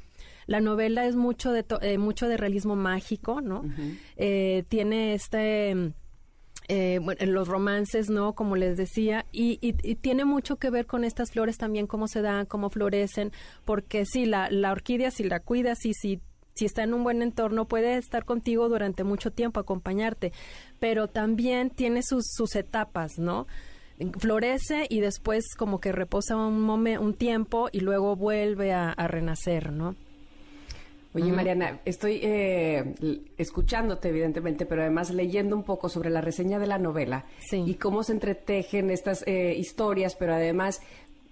[0.47, 3.63] La novela es mucho de, eh, mucho de realismo mágico, ¿no?
[4.15, 5.93] eh, tiene este
[6.67, 8.34] eh, bueno, en los romances, ¿no?
[8.34, 12.21] Como les decía, y, y, tiene mucho que ver con estas flores también, cómo se
[12.21, 13.32] dan, cómo florecen,
[13.63, 16.21] porque sí, la, la orquídea, si la cuidas y si
[16.58, 20.34] si está en un buen entorno, puede estar contigo durante mucho tiempo, acompañarte,
[20.80, 23.45] pero también tiene sus, sus etapas, ¿no?
[24.19, 29.71] Florece y después como que reposa un, un tiempo y luego vuelve a, a renacer,
[29.71, 29.95] ¿no?
[31.23, 36.67] Oye, Mariana, estoy eh, escuchándote, evidentemente, pero además leyendo un poco sobre la reseña de
[36.67, 40.82] la novela y cómo se entretejen estas eh, historias, pero además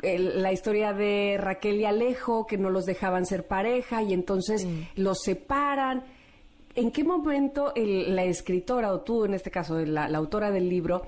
[0.02, 5.21] la historia de Raquel y Alejo, que no los dejaban ser pareja y entonces los
[5.21, 6.04] separan.
[6.76, 11.04] ¿En qué momento la escritora, o tú en este caso, la autora del libro,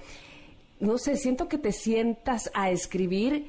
[0.79, 3.47] no sé, siento que te sientas a escribir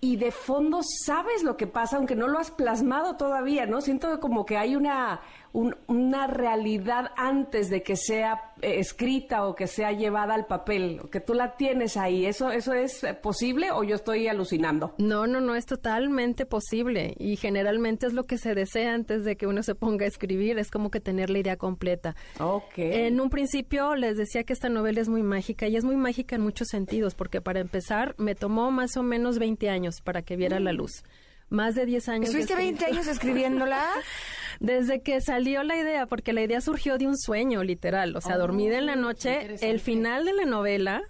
[0.00, 3.80] y de fondo sabes lo que pasa, aunque no lo has plasmado todavía, ¿no?
[3.80, 5.20] Siento como que hay una,
[5.52, 11.20] una realidad antes de que sea eh, escrita o que sea llevada al papel, que
[11.20, 12.26] tú la tienes ahí.
[12.26, 14.94] ¿Eso, ¿Eso es posible o yo estoy alucinando?
[14.98, 19.36] No, no, no, es totalmente posible y generalmente es lo que se desea antes de
[19.36, 22.14] que uno se ponga a escribir, es como que tener la idea completa.
[22.40, 22.78] Ok.
[22.78, 26.36] En un principio les decía que esta novela es muy mágica y es muy mágica
[26.36, 30.36] en muchos sentidos, porque para empezar me tomó más o menos 20 años para que
[30.36, 31.02] viera la luz
[31.50, 32.28] más de 10 años.
[32.28, 33.84] ¿Estuviste 20 años escribiéndola?
[34.60, 38.16] Desde que salió la idea, porque la idea surgió de un sueño, literal.
[38.16, 39.56] O sea, dormida en la noche.
[39.60, 41.02] El final de la novela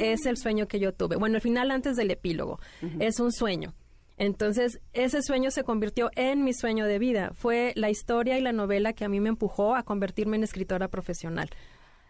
[0.00, 1.16] es el sueño que yo tuve.
[1.16, 2.58] Bueno, el final antes del epílogo.
[2.98, 3.74] Es un sueño.
[4.18, 7.32] Entonces, ese sueño se convirtió en mi sueño de vida.
[7.34, 10.88] Fue la historia y la novela que a mí me empujó a convertirme en escritora
[10.88, 11.50] profesional.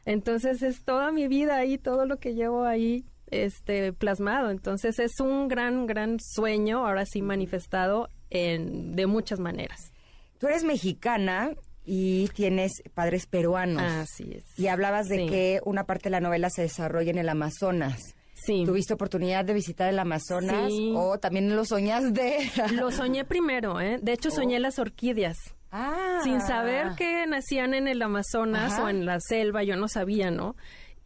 [0.04, 4.50] Entonces, es toda mi vida ahí, todo lo que llevo ahí este plasmado.
[4.50, 9.92] Entonces es un gran, gran sueño, ahora sí manifestado en, de muchas maneras.
[10.38, 11.50] Tú eres mexicana
[11.84, 13.82] y tienes padres peruanos.
[13.82, 14.58] Así es.
[14.58, 18.14] Y hablabas de que una parte de la novela se desarrolla en el Amazonas.
[18.34, 18.64] Sí.
[18.66, 22.50] ¿Tuviste oportunidad de visitar el Amazonas o también lo soñaste?
[22.74, 23.98] lo soñé primero, ¿eh?
[24.02, 24.60] De hecho, soñé oh.
[24.60, 25.36] las orquídeas.
[25.72, 26.20] Ah.
[26.22, 30.54] Sin saber que nacían en el Amazonas o en la selva, yo no sabía, ¿no?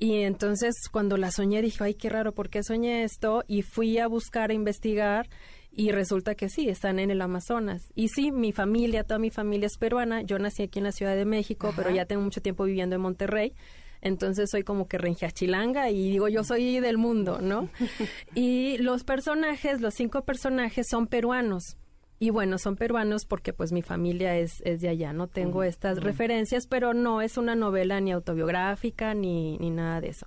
[0.00, 3.44] Y entonces cuando la soñé dije, ay, qué raro, ¿por qué soñé esto?
[3.46, 5.28] Y fui a buscar, a investigar
[5.70, 7.92] y resulta que sí, están en el Amazonas.
[7.94, 10.22] Y sí, mi familia, toda mi familia es peruana.
[10.22, 13.02] Yo nací aquí en la Ciudad de México, pero ya tengo mucho tiempo viviendo en
[13.02, 13.52] Monterrey.
[14.00, 17.68] Entonces soy como que renjachilanga y digo, yo soy del mundo, ¿no?
[18.34, 21.76] y los personajes, los cinco personajes son peruanos.
[22.22, 26.02] Y bueno, son peruanos porque pues mi familia es, es de allá, no tengo estas
[26.02, 30.26] referencias, pero no es una novela ni autobiográfica ni, ni nada de eso.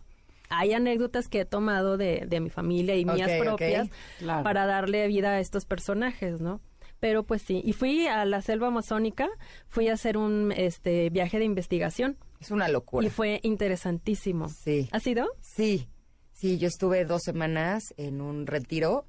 [0.49, 3.89] Hay anécdotas que he tomado de, de mi familia y mías propias
[4.25, 6.62] para darle vida a estos personajes, ¿no?
[6.99, 9.29] Pero pues sí, y fui a la selva amazónica,
[9.67, 12.17] fui a hacer un este viaje de investigación.
[12.39, 13.06] Es una locura.
[13.06, 14.49] Y fue interesantísimo.
[14.49, 14.89] Sí.
[14.91, 15.27] ¿Ha sido?
[15.41, 15.89] Sí,
[16.32, 19.06] sí, yo estuve dos semanas en un retiro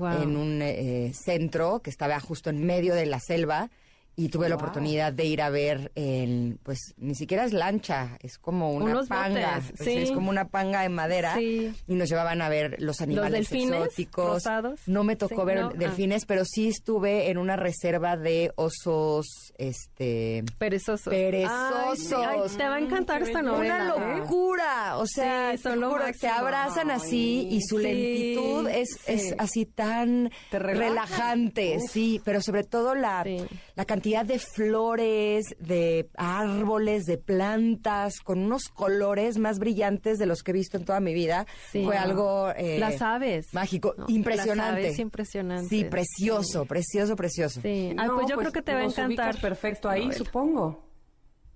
[0.00, 3.70] en un eh, centro que estaba justo en medio de la selva
[4.18, 8.38] y tuve la oportunidad de ir a ver el, pues ni siquiera es lancha, es
[8.38, 9.96] como una Unos panga, botes, pues, sí.
[9.98, 11.72] es como una panga de madera Sí.
[11.86, 14.26] y nos llevaban a ver los animales delfines exóticos.
[14.34, 14.80] rosados.
[14.86, 15.72] No me tocó Sí, ver no, ah.
[15.76, 19.26] delfines, pero sí estuve en una reserva de osos,
[19.58, 21.12] este, Perezosos.
[21.12, 22.12] perezosos.
[22.26, 23.94] Ay, te va a encantar esta novela.
[23.96, 24.18] Una ¿eh?
[24.18, 26.32] locura, o sea, son lo juro, te máximo.
[26.32, 29.12] abrazan así y su Sí, lentitud es, sí.
[29.12, 30.88] es así tan Te relaja.
[30.88, 33.38] relajante, sí, pero sobre todo la, Sí.
[33.74, 40.42] la cantidad de flores, de árboles, de plantas, con unos colores más brillantes de los
[40.42, 41.84] que he visto en toda mi vida, Sí.
[41.84, 43.52] fue algo eh, Las aves.
[43.52, 44.82] mágico, No, impresionante.
[44.82, 45.68] Las aves impresionantes.
[45.68, 47.60] Sí, precioso, precioso, precioso.
[47.60, 47.94] Sí.
[47.98, 49.40] Ay, pues yo creo que te va a encantar.
[49.40, 50.18] perfecto ahí, novela.
[50.24, 50.86] supongo.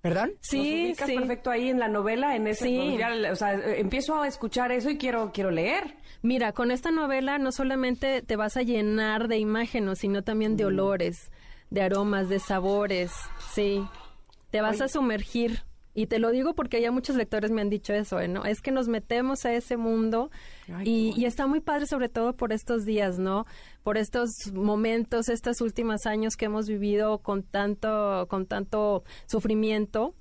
[0.01, 0.33] ¿Perdón?
[0.41, 1.15] Sí, ubicas sí.
[1.15, 2.77] perfecto ahí en la novela, en ese, Sí.
[2.83, 5.95] pues, ya, o sea, eh, empiezo a escuchar eso y quiero, quiero leer.
[6.23, 10.57] Mira, con esta novela no solamente te vas a llenar de imágenes, sino también Mm.
[10.57, 11.31] de olores,
[11.70, 13.12] de aromas, de sabores,
[13.52, 13.85] sí.
[14.50, 15.62] Te vas a sumergir.
[15.92, 18.28] Y te lo digo porque ya muchos lectores me han dicho eso, ¿eh?
[18.28, 18.44] ¿no?
[18.44, 20.30] Es que nos metemos a ese mundo
[20.72, 23.44] Ay, y, y está muy padre sobre todo por estos días, ¿no?
[23.83, 30.14] Por estos momentos, estos últimos años que hemos vivido con tanto, con tanto sufrimiento.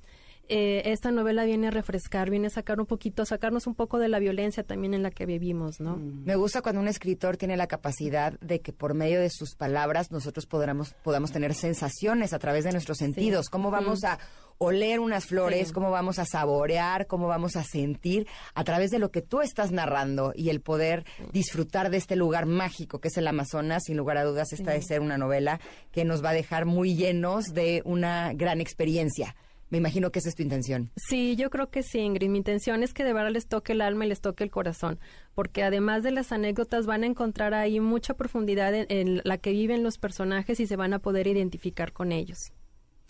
[0.52, 4.10] Eh, esta novela viene a refrescar, viene a sacar un poquito, sacarnos un poco de
[4.10, 5.98] la violencia también en la que vivimos, ¿no?
[5.98, 10.12] Me gusta cuando un escritor tiene la capacidad de que por medio de sus palabras
[10.12, 13.48] nosotros podamos, podamos tener sensaciones a través de nuestros sentidos.
[13.50, 14.18] ¿Cómo vamos a
[14.58, 15.68] oler unas flores?
[15.68, 15.74] Sí.
[15.76, 17.06] ¿Cómo vamos a saborear?
[17.06, 18.26] ¿Cómo vamos a sentir?
[18.56, 22.48] A través de lo que tú estás narrando y el poder disfrutar de este lugar
[22.48, 23.84] mágico que es el Amazonas.
[23.86, 25.60] Sin lugar a dudas, esta de ser una novela
[25.92, 29.36] que nos va a dejar muy llenos de una gran experiencia.
[29.70, 30.90] Me imagino que esa es tu intención.
[30.96, 32.30] Sí, yo creo que sí, Ingrid.
[32.30, 35.00] Mi intención es que de verdad les toque el alma y les toque el corazón,
[35.36, 39.52] porque además de las anécdotas van a encontrar ahí mucha profundidad en, en la que
[39.52, 42.38] viven los personajes y se van a poder identificar con ellos.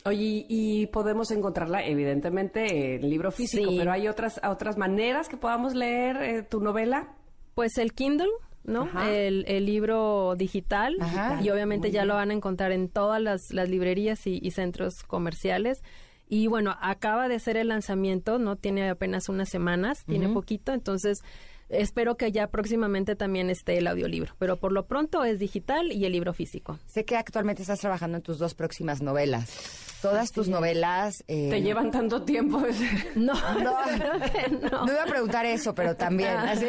[0.06, 3.78] Oye, y podemos encontrarla, evidentemente, en libro físico, Sí.
[3.78, 7.16] pero hay otras, otras maneras que podamos leer eh, tu novela.
[7.54, 8.30] Pues el Kindle,
[8.64, 8.88] ¿no?
[9.10, 10.96] El, el libro digital.
[11.02, 11.42] Ajá.
[11.42, 12.08] Y obviamente ya bien.
[12.10, 15.82] lo van a encontrar en todas las, las librerías y, y centros comerciales.
[16.30, 18.56] Y bueno, acaba de ser el lanzamiento, ¿no?
[18.56, 21.24] Tiene apenas unas semanas, tiene poquito, entonces
[21.70, 24.34] espero que ya próximamente también esté el audiolibro.
[24.40, 26.80] Pero por lo pronto es digital y el libro físico.
[26.88, 29.86] Sé que actualmente estás trabajando en tus dos próximas novelas.
[30.02, 31.24] Todas tus novelas...
[31.28, 32.62] eh, Te llevan tanto tiempo.
[33.16, 33.76] No, No.
[34.34, 34.86] que no.
[34.86, 36.30] No iba a preguntar eso, pero también.
[36.38, 36.68] así.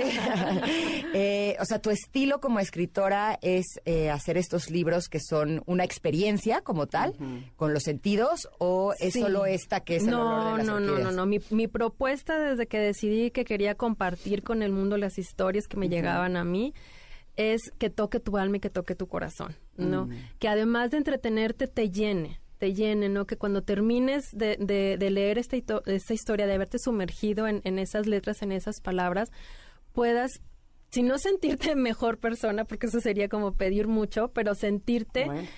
[1.14, 5.84] Eh, o sea, tu estilo como escritora es eh, hacer estos libros que son una
[5.84, 7.14] experiencia como tal,
[7.56, 9.20] con los sentidos, o es Sí.
[9.20, 11.04] solo esta que es el olor no, de las no, no, orquídeas?
[11.04, 11.26] no, no.
[11.26, 15.76] Mi, mi propuesta desde que decidí que quería compartir con el mundo las historias que
[15.76, 16.74] me llegaban a mí
[17.36, 20.08] es que toque tu alma y que toque tu corazón, ¿no?
[20.38, 23.24] Que además de entretenerte te llene, te llene, ¿no?
[23.26, 28.06] Que cuando termines de, de- de leer esta, historia, de haberte sumergido en, en esas
[28.06, 29.30] letras, en esas palabras,
[29.92, 30.40] puedas,
[30.90, 35.48] si no sentirte mejor persona, porque eso sería como pedir mucho, pero sentirte Bueno.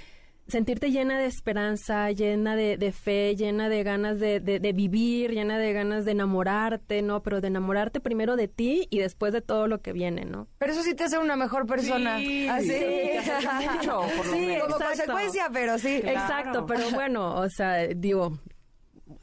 [0.52, 5.32] Sentirte llena de esperanza, llena de, de fe, llena de ganas de, de- de vivir,
[5.32, 7.22] llena de ganas de enamorarte, ¿no?
[7.22, 10.46] Pero de enamorarte primero de ti y después de todo lo que viene, ¿no?
[10.58, 12.18] Pero eso sí te hace una mejor persona.
[12.18, 12.68] Sí, ¿Ah, sí?
[12.68, 14.62] sí, te acerca mucho, por lo Sí, menos.
[14.64, 14.86] Como exacto.
[15.04, 15.98] consecuencia, pero sí.
[16.00, 16.18] Claro.
[16.20, 18.38] Exacto, pero bueno, o sea, digo,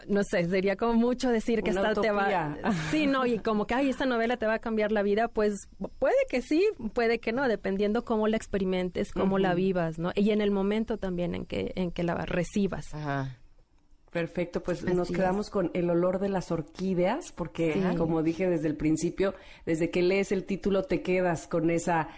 [0.08, 2.58] no sé, sería como mucho decir que Una esta te va...
[2.92, 5.68] Sí, no, y como que, ay, esta novela te va a cambiar la vida, pues
[6.00, 10.12] puede que sí, puede que no, dependiendo cómo la experimentes, cómo la vivas, ¿no?
[10.16, 12.94] Y en el momento también en que, en que la recibas.
[12.94, 13.38] Ajá.
[14.12, 15.16] Perfecto, pues Así nos es.
[15.16, 17.96] quedamos con el olor de las orquídeas, porque Sí.
[17.96, 19.36] como dije desde el principio,
[19.68, 22.10] desde que lees el título te quedas con esa,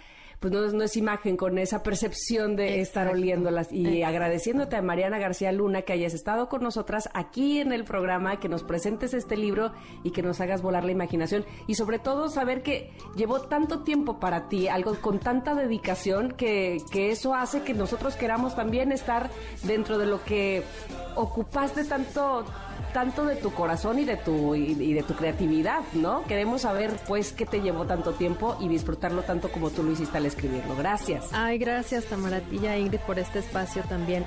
[0.42, 3.72] pues no, es- no es imagen, con esa percepción de estar oliéndolas.
[3.72, 8.40] Y agradeciéndote a Mariana García Luna que hayas estado con nosotras aquí en el programa,
[8.40, 9.72] que nos presentes este libro
[10.04, 11.46] y que nos hagas volar la imaginación.
[11.68, 16.80] Y sobre todo saber que llevó tanto tiempo para ti, algo con tanta dedicación, que,
[16.92, 19.30] que eso hace que nosotros queramos también estar
[19.64, 20.64] dentro de lo que
[21.16, 22.46] ocupaste tanto
[22.94, 26.24] tanto de tu corazón y de tu y, y de tu creatividad, ¿no?
[26.26, 30.18] Queremos saber pues qué te llevó tanto tiempo y disfrutarlo tanto como tú lo hiciste
[30.18, 30.76] al escribirlo.
[30.76, 31.26] Gracias.
[31.32, 34.24] Ay, gracias, Tamaratilla Ingrid, por este espacio también.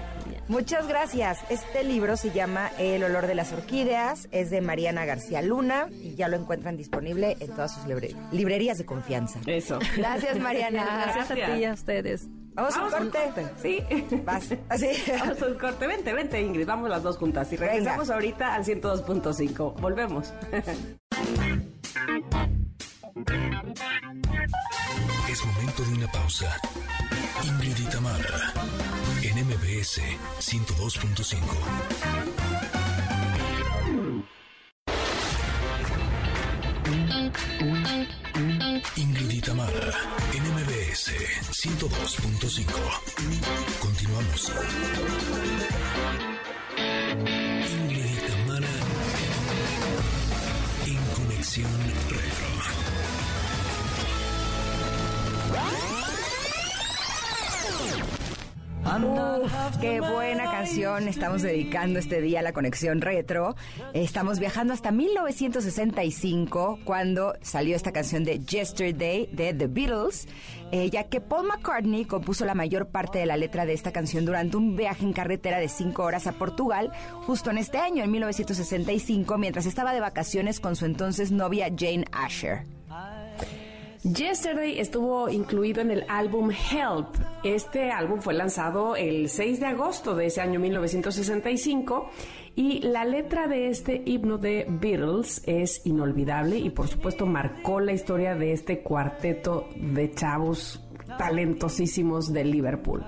[0.49, 1.39] Muchas gracias.
[1.49, 6.15] Este libro se llama El olor de las orquídeas, es de Mariana García Luna y
[6.15, 9.41] ya lo encuentran disponible en todas sus libre- librerías de confianza.
[9.47, 9.79] Eso.
[9.97, 10.85] Gracias, Mariana.
[11.15, 12.29] Gracias a ti y a ustedes.
[12.55, 13.47] Vamos a un corte.
[13.61, 13.85] Sí.
[14.25, 14.49] Vas.
[14.69, 14.89] Así.
[15.19, 15.87] Vamos a un corte.
[15.87, 16.67] Vente, vente, Ingrid.
[16.67, 17.53] Vamos las dos juntas.
[17.53, 19.81] Y regresamos ahorita al 102.5.
[19.81, 20.33] Volvemos.
[25.31, 26.57] Es momento de una pausa.
[27.43, 28.53] Ingrid y Tamara,
[29.23, 30.01] en MBS
[30.39, 31.41] 102.5.
[38.97, 39.93] Ingrid y Tamara,
[40.33, 41.13] NMBS
[41.53, 42.65] 102.5.
[43.79, 44.53] Continuamos.
[47.71, 48.75] Ingrid y Tamara
[50.87, 51.71] en Conexión
[52.11, 52.55] Retro.
[59.81, 63.57] Qué buena canción estamos dedicando este día a la conexión retro.
[63.93, 70.29] Estamos viajando hasta 1965 cuando salió esta canción de Yesterday de The Beatles,
[70.71, 74.25] eh, ya que Paul McCartney compuso la mayor parte de la letra de esta canción
[74.25, 76.93] durante un viaje en carretera de cinco horas a Portugal,
[77.27, 82.05] justo en este año, en 1965, mientras estaba de vacaciones con su entonces novia Jane
[82.13, 82.74] Asher.
[84.05, 87.07] Yesterday estuvo incluido en el álbum Help.
[87.43, 92.11] Este álbum fue lanzado el 6 de agosto de ese año 1965
[92.55, 97.95] y la letra de este himno de Beatles es inolvidable y por supuesto marcó la
[97.95, 100.85] historia de este cuarteto de chavos
[101.17, 103.03] talentosísimos de Liverpool.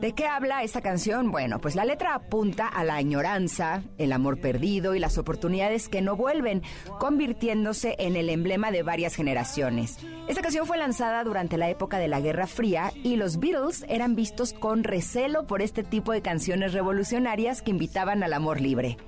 [0.00, 1.32] ¿De qué habla esta canción?
[1.32, 6.02] Bueno, pues la letra apunta a la añoranza, el amor perdido y las oportunidades que
[6.02, 6.62] no vuelven,
[7.00, 9.98] convirtiéndose en el emblema de varias generaciones.
[10.28, 14.14] Esta canción fue lanzada durante la época de la Guerra Fría y los Beatles eran
[14.14, 18.98] vistos con recelo por este tipo de canciones revolucionarias que invitaban al amor libre.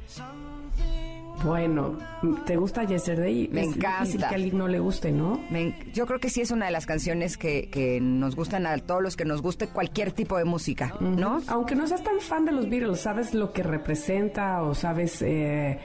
[1.44, 1.96] Bueno,
[2.44, 3.48] ¿te gusta Yesterday?
[3.50, 4.00] Me es encanta.
[4.00, 5.40] difícil que a alguien no le guste, ¿no?
[5.50, 8.76] Me- yo creo que sí es una de las canciones que, que nos gustan a
[8.78, 11.40] todos los que nos guste cualquier tipo de música, ¿no?
[11.48, 15.78] Aunque no seas tan fan de los Beatles, sabes lo que representa o sabes eh,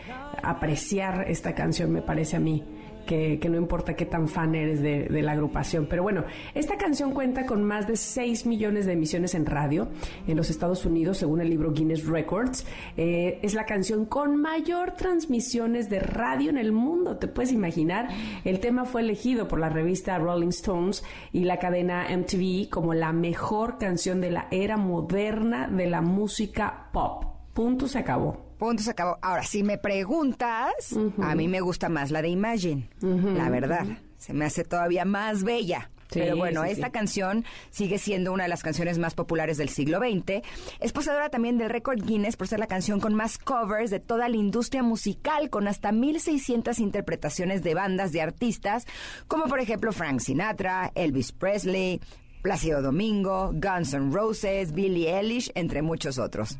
[0.43, 2.63] apreciar esta canción, me parece a mí.
[3.05, 5.87] Que, no importa qué tan fan eres de, de la agrupación.
[5.87, 9.87] Pero bueno, esta canción cuenta con más de 6 millones de emisiones en radio
[10.27, 12.65] en los Estados Unidos, según el libro Guinness Records.
[12.97, 18.09] Eh, es la canción con mayor transmisiones de radio en el mundo, te puedes imaginar.
[18.43, 23.11] El tema fue elegido por la revista Rolling Stones y la cadena MTV como la
[23.11, 27.25] mejor canción de la era moderna de la música pop.
[27.53, 28.44] Punto se acabó.
[28.57, 29.17] Punto se acabó.
[29.21, 33.85] Ahora, si me preguntas, a mí me gusta más la de Imagine, la verdad.
[34.17, 35.89] Se me hace todavía más bella.
[36.11, 36.91] Sí, Pero bueno, sí, esta sí.
[36.91, 40.43] canción sigue siendo una de las canciones más populares del siglo XX.
[40.79, 44.29] Es poseedora también del récord Guinness por ser la canción con más covers de toda
[44.29, 48.85] la industria musical, con hasta 1.600 interpretaciones de bandas de artistas,
[49.27, 51.99] como por ejemplo Frank Sinatra, Elvis Presley,
[52.43, 56.59] Plácido Domingo, Guns N' Roses, Billie Eilish, entre muchos otros.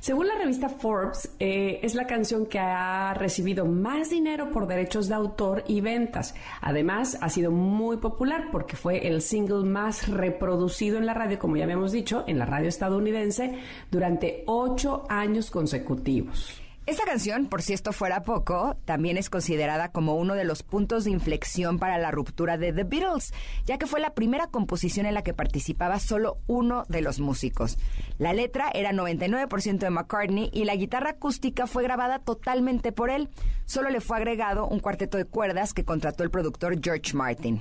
[0.00, 5.08] Según la revista Forbes, eh, es la canción que ha recibido más dinero por derechos
[5.08, 6.34] de autor y ventas.
[6.60, 11.56] Además, ha sido muy popular porque fue el single más reproducido en la radio, como
[11.56, 13.58] ya habíamos dicho, en la radio estadounidense
[13.90, 16.65] durante ocho años consecutivos.
[16.86, 21.02] Esta canción, por si esto fuera poco, también es considerada como uno de los puntos
[21.02, 23.34] de inflexión para la ruptura de The Beatles,
[23.64, 27.76] ya que fue la primera composición en la que participaba solo uno de los músicos.
[28.18, 33.30] La letra era 99% de McCartney y la guitarra acústica fue grabada totalmente por él.
[33.64, 37.60] Solo le fue agregado un cuarteto de cuerdas que contrató el productor George Martin.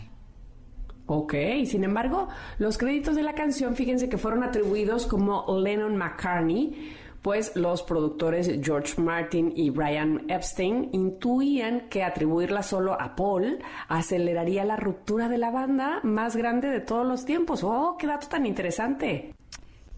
[1.08, 1.34] Ok,
[1.66, 6.96] sin embargo, los créditos de la canción, fíjense que fueron atribuidos como Lennon McCartney,
[7.26, 13.58] pues los productores George Martin y Brian Epstein intuían que atribuirla solo a Paul
[13.88, 17.64] aceleraría la ruptura de la banda más grande de todos los tiempos.
[17.64, 19.34] ¡Oh, qué dato tan interesante!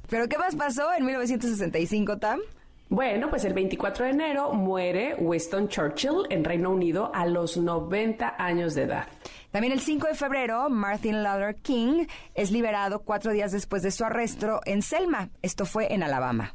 [0.10, 2.40] ¿Pero qué más pasó en 1965, Tam?
[2.88, 8.36] Bueno, pues el 24 de enero muere Winston Churchill en Reino Unido a los 90
[8.40, 9.08] años de edad.
[9.52, 12.06] También el 5 de febrero, Martin Luther King
[12.36, 15.28] es liberado cuatro días después de su arresto en Selma.
[15.42, 16.54] Esto fue en Alabama.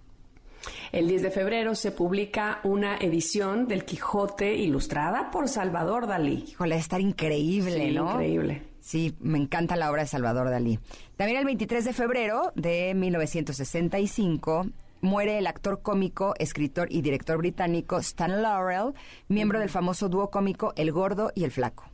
[0.93, 6.45] El 10 de febrero se publica una edición del Quijote ilustrada por Salvador Dalí.
[6.49, 8.11] Híjole, estar increíble, Sí, ¿no?
[8.13, 8.63] increíble.
[8.81, 10.79] Sí, me encanta la obra de Salvador Dalí.
[11.17, 14.67] También el 23 de febrero de 1965
[15.01, 18.95] muere el actor cómico, escritor y director británico Stan Laurel,
[19.29, 21.85] miembro del famoso dúo cómico El Gordo y el Flaco.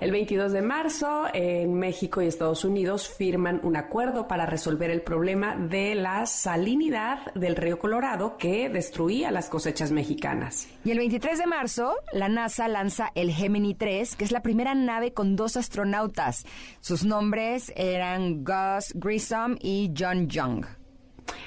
[0.00, 5.02] El 22 de marzo, en México y Estados Unidos firman un acuerdo para resolver el
[5.02, 10.68] problema de la salinidad del río Colorado que destruía las cosechas mexicanas.
[10.84, 14.74] Y el 23 de marzo, la NASA lanza el Gemini 3, que es la primera
[14.74, 16.44] nave con dos astronautas.
[16.80, 20.81] Sus nombres eran Gus Grissom y John Young.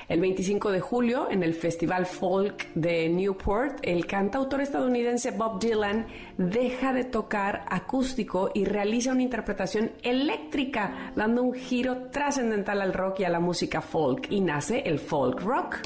[0.07, 6.05] El 25 de julio, en el Festival Folk de Newport, el cantautor estadounidense Bob Dylan
[6.37, 13.21] deja de tocar acústico y realiza una interpretación eléctrica, dando un giro trascendental al rock
[13.21, 15.77] y a la música folk, y nace el folk rock.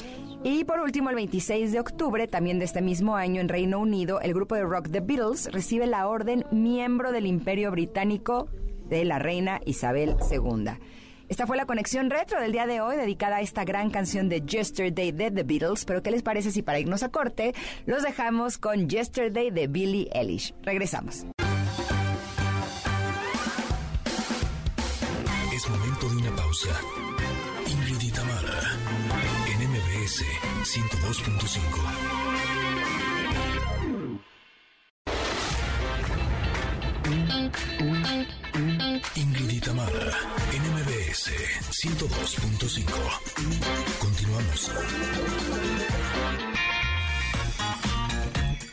[0.42, 4.20] Y por último, el 26 de octubre, también de este mismo año, en Reino Unido,
[4.20, 8.48] el grupo de rock The Beatles recibe la orden miembro del Imperio Británico
[8.88, 10.72] de la reina Isabel II.
[11.30, 14.44] Esta fue la conexión retro del día de hoy dedicada a esta gran canción de
[14.44, 15.84] Yesterday de The Beatles.
[15.84, 17.54] Pero ¿qué les parece si para irnos a corte
[17.86, 20.52] los dejamos con Yesterday de Billie Eilish?
[20.64, 21.24] Regresamos.
[25.54, 26.70] Es momento de una pausa.
[27.68, 28.58] Ingrid y Tamara,
[29.52, 30.24] en MBS
[30.64, 32.40] 102.5.
[39.16, 41.30] Ingrid y Tamara, NMBS
[41.70, 42.84] 102.5.
[43.98, 44.72] Continuamos.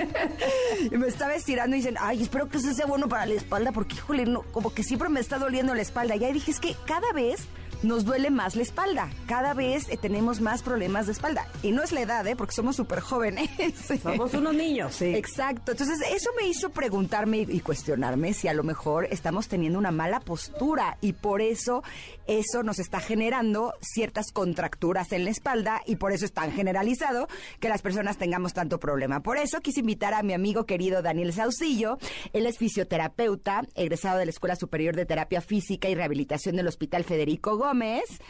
[0.90, 3.96] me estaba estirando y dicen, ay, espero que eso sea bueno para la espalda, porque,
[3.96, 6.16] híjole, no, como que siempre me está doliendo la espalda.
[6.16, 7.46] Y ahí dije, es que cada vez
[7.82, 9.10] nos duele más la espalda.
[9.26, 11.46] Cada vez eh, tenemos más problemas de espalda.
[11.62, 12.36] Y no es la edad, ¿eh?
[12.36, 13.50] Porque somos súper jóvenes.
[14.02, 15.14] Somos unos niños, sí.
[15.14, 15.72] Exacto.
[15.72, 20.20] Entonces, eso me hizo preguntarme y cuestionarme si a lo mejor estamos teniendo una mala
[20.20, 21.82] postura y por eso
[22.26, 27.28] eso nos está generando ciertas contracturas en la espalda y por eso es tan generalizado
[27.60, 29.22] que las personas tengamos tanto problema.
[29.22, 31.98] Por eso quise invitar a mi amigo querido Daniel Saucillo.
[32.32, 37.04] Él es fisioterapeuta, egresado de la Escuela Superior de Terapia Física y Rehabilitación del Hospital
[37.04, 38.20] Federico Gómez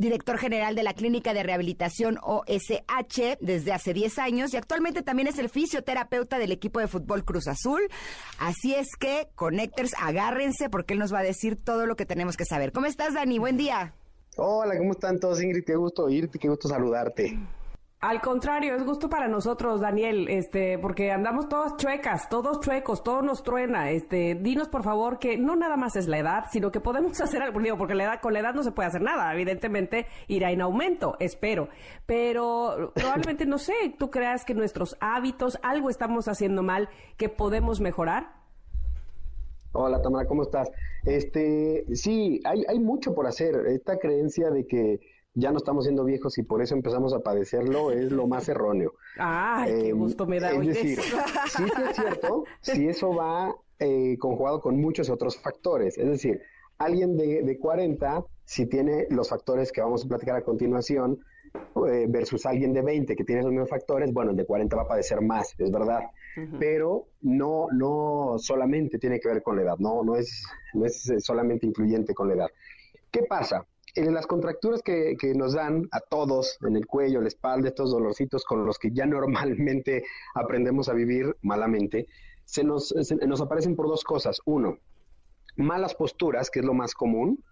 [0.00, 5.28] director general de la Clínica de Rehabilitación OSH desde hace 10 años y actualmente también
[5.28, 7.82] es el fisioterapeuta del equipo de fútbol Cruz Azul.
[8.38, 12.36] Así es que, Connectors, agárrense porque él nos va a decir todo lo que tenemos
[12.36, 12.72] que saber.
[12.72, 13.38] ¿Cómo estás, Dani?
[13.38, 13.94] Buen día.
[14.36, 15.64] Hola, ¿cómo están todos, Ingrid?
[15.64, 17.38] Qué gusto oírte, qué gusto saludarte.
[18.00, 23.20] Al contrario, es gusto para nosotros, Daniel, este, porque andamos todas chuecas, todos chuecos, todo
[23.20, 23.90] nos truena.
[23.90, 27.42] Este, dinos por favor que no nada más es la edad, sino que podemos hacer
[27.42, 30.50] algo, digo, porque la edad, con la edad no se puede hacer nada, evidentemente irá
[30.50, 31.68] en aumento, espero.
[32.06, 36.88] Pero probablemente, no sé, tú creas que nuestros hábitos, algo estamos haciendo mal,
[37.18, 38.32] que podemos mejorar.
[39.72, 40.70] Hola Tamara, ¿cómo estás?
[41.04, 43.56] Este, sí, hay, hay mucho por hacer.
[43.66, 45.00] Esta creencia de que
[45.34, 48.94] ya no estamos siendo viejos y por eso empezamos a padecerlo es lo más erróneo.
[49.16, 50.50] ¡Ay, qué em, gusto me da!
[50.52, 55.98] Es decir, sí es cierto, si eso va eh, conjugado con muchos otros factores.
[55.98, 56.42] Es decir,
[56.78, 61.20] alguien de, de 40, si tiene los factores que vamos a platicar a continuación,
[61.88, 64.82] eh, versus alguien de 20 que tiene los mismos factores, bueno, el de 40 va
[64.82, 66.00] a padecer más, es verdad.
[66.58, 71.12] Pero no, no solamente tiene que ver con la edad, no, no, es, no es
[71.18, 72.48] solamente influyente con la edad.
[73.10, 73.66] ¿Qué pasa?
[73.94, 77.90] En las contracturas que, que, nos dan a todos en el cuello, la espalda, estos
[77.90, 82.06] dolorcitos con los que ya normalmente aprendemos a vivir malamente,
[82.44, 82.94] se nos,
[83.26, 84.40] nos aparecen por dos cosas.
[84.44, 84.78] Uno,
[85.56, 87.42] malas posturas, que es lo más común.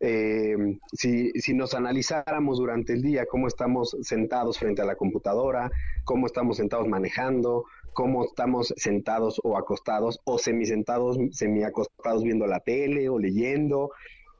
[0.00, 0.56] Eh,
[0.92, 5.70] si, si nos analizáramos durante el día cómo estamos sentados frente a la computadora,
[6.04, 7.64] cómo estamos sentados manejando,
[7.94, 13.90] cómo estamos sentados o acostados o semisentados, semiacostados viendo la tele o leyendo,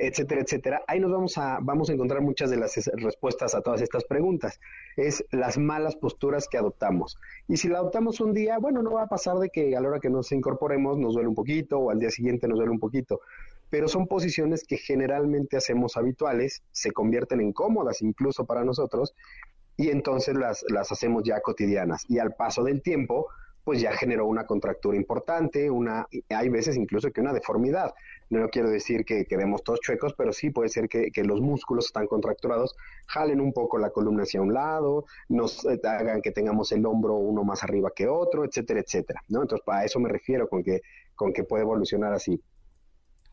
[0.06, 0.82] etcétera, etcétera.
[0.86, 4.60] Ahí nos vamos a, vamos a encontrar muchas de las respuestas a todas estas preguntas.
[4.96, 7.18] Es las malas posturas que adoptamos.
[7.48, 9.88] Y si la adoptamos un día, bueno, no va a pasar de que a la
[9.88, 12.80] hora que nos incorporemos nos duele un poquito o al día siguiente nos duele un
[12.80, 13.20] poquito.
[13.70, 19.14] pero son posiciones que generalmente hacemos habituales, se convierten en cómodas incluso para nosotros,
[19.76, 22.04] y entonces las, las hacemos ya cotidianas.
[22.08, 23.26] Y al paso del tiempo,
[23.64, 27.94] pues ya generó una contractura importante, una, hay veces incluso que una deformidad.
[28.30, 32.06] No quiero decir que quedemos todos chuecos, pero sí puede ser que, los músculos están
[32.06, 32.74] contracturados,
[33.06, 37.14] jalen un poco la columna hacia un lado, nos eh, hagan que tengamos el hombro
[37.14, 39.22] uno más arriba que otro, etcétera, etcétera.
[39.28, 39.42] ¿no?
[39.42, 40.80] Entonces, a eso me refiero con que,
[41.14, 42.40] con que puede evolucionar así.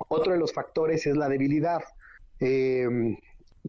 [0.07, 1.81] Otro de los factores es la debilidad.
[2.39, 3.17] Em,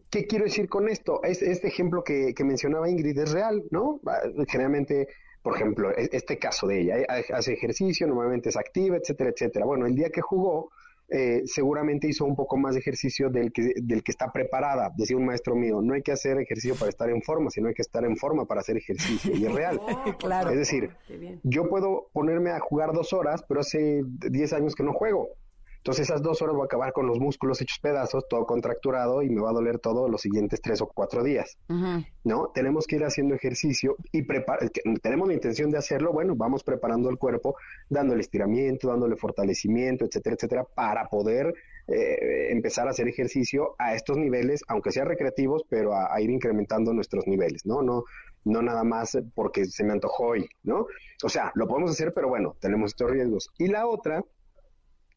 [0.09, 1.21] ¿Qué quiero decir con esto?
[1.23, 3.99] Es, este ejemplo que, que mencionaba Ingrid es real, ¿no?
[4.07, 5.07] Ah, generalmente
[5.43, 9.65] por ejemplo, e, este caso de ella, eh, hace ejercicio, normalmente es activa, etcétera, etcétera.
[9.65, 10.71] Bueno, el día que jugó,
[11.15, 14.91] eh, seguramente hizo un poco más de ejercicio del que, del que está preparada.
[14.97, 17.75] Decía un maestro mío, no hay que hacer ejercicio para estar en forma, sino hay
[17.75, 19.31] que estar en forma para hacer ejercicio.
[19.35, 19.79] Y es real.
[19.93, 20.49] Oh, claro.
[20.49, 20.89] Es decir,
[21.43, 25.29] yo puedo ponerme a jugar dos horas, pero hace 10 años que no juego.
[25.83, 29.29] Entonces esas dos horas voy a acabar con los músculos hechos pedazos, todo contracturado y
[29.29, 31.57] me va a doler todo los siguientes tres o cuatro días.
[32.23, 32.51] ¿No?
[32.53, 34.69] Tenemos que ir haciendo ejercicio y preparar,
[35.01, 37.57] tenemos la intención de hacerlo, bueno, vamos preparando el cuerpo,
[37.89, 41.53] dándole estiramiento, dándole fortalecimiento, etcétera, etcétera, para poder
[41.89, 46.93] eh, empezar a hacer ejercicio a estos niveles, aunque sean recreativos, pero a, ir incrementando
[46.93, 47.81] nuestros niveles, ¿no?
[47.81, 48.05] No,
[48.45, 50.87] no nada más porque se me antojó hoy, ¿no?
[51.25, 53.49] O sea, lo podemos hacer, pero bueno, tenemos estos riesgos.
[53.57, 54.23] Y la otra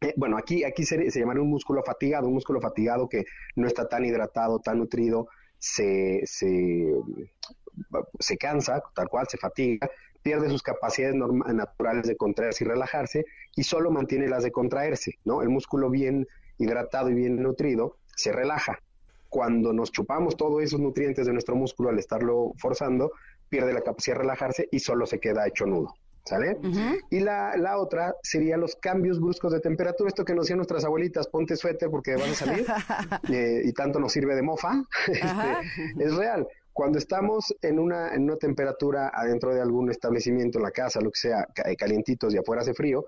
[0.01, 3.25] eh, bueno, aquí, aquí se, se, llamaría un músculo fatigado, un músculo fatigado que
[3.55, 5.29] no está tan hidratado, tan nutrido,
[5.59, 6.93] se, se,
[8.19, 9.89] se cansa, tal cual, se fatiga,
[10.23, 13.25] pierde sus capacidades naturales de contraerse y relajarse
[13.55, 15.41] y solo mantiene las de contraerse, ¿no?
[15.41, 16.27] El músculo bien
[16.59, 18.79] hidratado y bien nutrido se relaja.
[19.29, 23.13] Cuando nos chupamos todos esos nutrientes de nuestro músculo al estarlo forzando,
[23.49, 25.95] pierde la capacidad de relajarse y solo se queda hecho nudo.
[26.27, 26.59] ¿Sale?
[27.09, 30.85] Y la, la, otra sería los cambios bruscos de temperatura, esto que nos decían nuestras
[30.85, 32.67] abuelitas, ponte suéter porque van a salir
[33.33, 36.49] eh, y tanto nos sirve de mofa, este, es real.
[36.73, 41.13] Cuando estamos en una, en una temperatura adentro de algún establecimiento, en la casa, lo
[41.13, 43.07] que sea, eh, calientitos y afuera hace frío,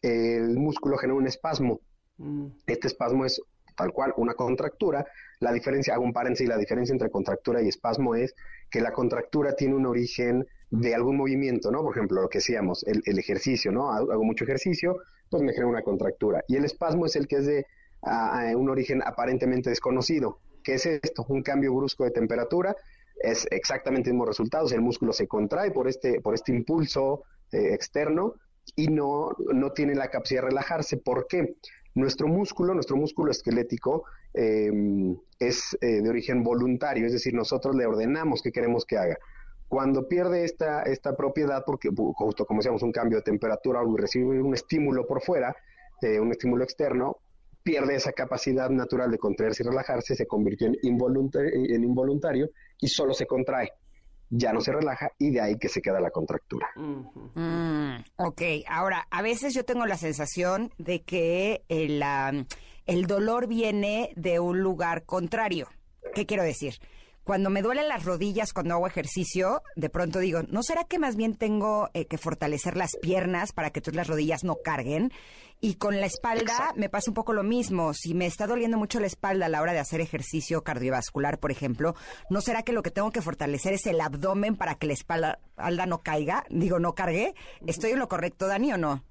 [0.00, 1.80] el músculo genera un espasmo.
[2.18, 2.46] Mm.
[2.66, 3.42] Este espasmo es
[3.76, 5.04] tal cual una contractura.
[5.40, 8.34] La diferencia, hago un paréntesis, la diferencia entre contractura y espasmo es
[8.70, 11.82] que la contractura tiene un origen de algún movimiento, ¿no?
[11.82, 13.90] Por ejemplo, lo que decíamos, el, ejercicio, ¿no?
[13.90, 14.98] Hago mucho ejercicio,
[15.28, 16.44] pues me genera una contractura.
[16.46, 17.66] Y el espasmo es el que es de
[18.56, 20.38] un origen aparentemente desconocido.
[20.62, 21.24] ¿Qué es esto?
[21.28, 22.76] Un cambio brusco de temperatura.
[23.22, 24.68] Es exactamente el mismo resultado.
[24.68, 28.34] el músculo se contrae por este, por este impulso eh, externo
[28.76, 30.96] y no, no tiene la capacidad de relajarse.
[30.96, 31.56] ¿Por qué?
[31.94, 37.84] Nuestro músculo, nuestro músculo esquelético em, es eh, de origen voluntario, es decir, nosotros le
[37.84, 39.18] ordenamos qué queremos que haga.
[39.70, 44.42] Cuando pierde esta, esta propiedad, porque justo como decíamos, un cambio de temperatura o recibe
[44.42, 45.54] un estímulo por fuera,
[46.02, 47.18] eh, un estímulo externo,
[47.62, 52.50] pierde esa capacidad natural de contraerse y relajarse, se convirtió en involuntario, en involuntario
[52.80, 53.70] y solo se contrae.
[54.28, 56.66] Ya no se relaja y de ahí que se queda la contractura.
[56.74, 62.02] Mm, ok, ahora, a veces yo tengo la sensación de que el,
[62.86, 65.68] el dolor viene de un lugar contrario.
[66.12, 66.74] ¿Qué quiero decir?
[67.24, 71.16] Cuando me duelen las rodillas cuando hago ejercicio, de pronto digo, ¿no será que más
[71.16, 75.12] bien tengo eh, que fortalecer las piernas para que todas las rodillas no carguen?
[75.60, 77.92] Y con la espalda me pasa un poco lo mismo.
[77.92, 81.50] Si me está doliendo mucho la espalda a la hora de hacer ejercicio cardiovascular, por
[81.50, 81.94] ejemplo,
[82.30, 85.38] ¿no será que lo que tengo que fortalecer es el abdomen para que la espalda,
[85.86, 86.44] no caiga?
[86.48, 87.34] Digo, no cargue.
[87.66, 89.04] ¿Estoy en lo correcto, Dani, o no?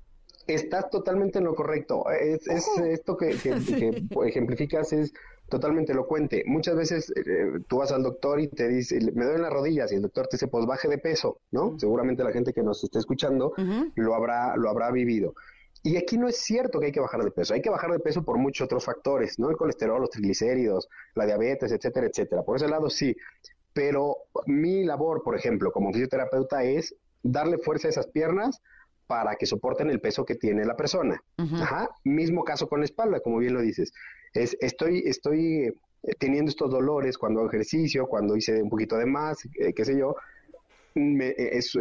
[0.47, 2.10] Estás totalmente en lo correcto.
[2.10, 5.14] Es, esto que, que ejemplificas es
[5.50, 6.43] totalmente elocuente.
[6.45, 9.95] Muchas veces eh, tú vas al doctor y te dice, me duelen las rodillas y
[9.95, 11.78] el doctor te dice, pues baje de peso, ¿no?
[11.80, 13.54] Seguramente la gente que nos esté escuchando
[13.95, 15.34] lo, habrá, lo habrá vivido.
[15.82, 18.00] Y aquí no es cierto que hay que bajar de peso, hay que bajar de
[18.00, 19.50] peso por muchos otros factores, ¿no?
[19.50, 22.43] El colesterol, los triglicéridos, la diabetes, etcétera, etcétera.
[22.43, 23.16] Por ese lado sí,
[23.74, 28.62] pero mi labor, por ejemplo, como fisioterapeuta es darle fuerza a esas piernas
[29.08, 31.24] para que soporten el peso que tiene la persona.
[31.38, 31.89] Ajá.
[32.04, 33.91] Mismo caso con la espalda, como bien lo dices
[34.34, 35.74] es, estoy, estoy
[36.04, 39.86] eh, teniendo estos dolores cuando hago ejercicio, cuando hice un poquito de más, eh, qué
[39.86, 40.16] sé yo,
[40.96, 41.78] me, eh, es,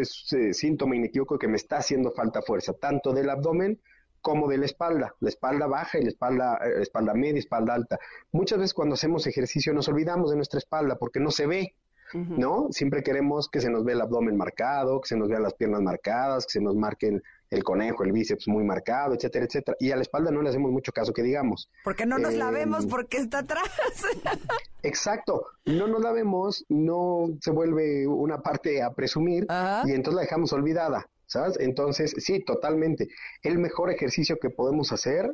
[0.52, 3.80] síntoma inequívoco que me está haciendo falta fuerza, tanto del abdomen
[4.20, 7.98] como de la espalda, la espalda baja y la espalda, espalda media, espalda alta.
[8.32, 11.74] Muchas veces cuando hacemos ejercicio nos olvidamos de nuestra espalda porque no se ve,
[12.14, 12.68] ¿no?
[12.70, 15.82] Siempre queremos que se nos vea el abdomen marcado, que se nos vean las piernas
[15.82, 19.76] marcadas, que se nos marquen el conejo, el bíceps muy marcado, etcétera, etcétera.
[19.80, 21.70] Y a la espalda no le hacemos mucho caso que digamos.
[21.84, 23.68] Porque no nos la vemos em, porque está atrás.
[24.82, 29.46] exacto, no nos la vemos, no se vuelve una parte a presumir
[29.84, 31.58] y entonces la dejamos olvidada, ¿sabes?
[31.60, 33.08] Entonces, sí, totalmente.
[33.42, 35.30] El mejor ejercicio que podemos hacer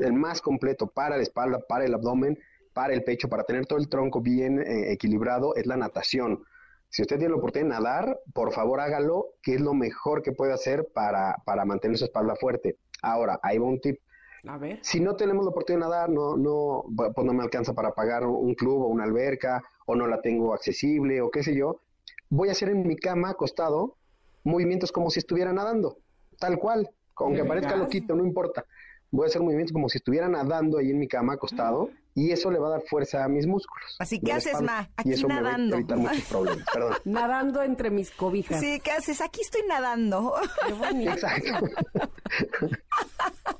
[0.00, 2.38] el más completo para la espalda, para el abdomen,
[2.76, 6.44] para el pecho, para tener todo el tronco bien eh, equilibrado, es la natación.
[6.90, 10.32] Si usted tiene la oportunidad de nadar, por favor hágalo, que es lo mejor que
[10.32, 12.76] puede hacer para, para mantener su espalda fuerte.
[13.00, 13.98] Ahora, ahí va un tip.
[14.46, 14.78] A ver.
[14.82, 18.26] Si no tenemos la oportunidad de nadar, no, no, pues no me alcanza para pagar
[18.26, 21.80] un club o una alberca, o no la tengo accesible, o qué sé yo,
[22.28, 23.96] voy a hacer en mi cama acostado
[24.44, 25.96] movimientos como si estuviera nadando,
[26.38, 28.66] tal cual, aunque parezca loquito, no importa.
[29.10, 32.50] Voy a hacer movimientos como si estuviera nadando ahí en mi cama acostado y eso
[32.50, 33.94] le va a dar fuerza a mis músculos.
[33.98, 35.64] Así que haces, Ma, aquí y eso nadando.
[35.64, 36.94] Me va a evitar muchos problemas, perdón.
[37.04, 38.58] Nadando entre mis cobijas.
[38.58, 39.20] Sí, ¿qué haces?
[39.20, 40.34] Aquí estoy nadando.
[40.66, 41.12] Qué bonito.
[41.12, 41.66] Exacto.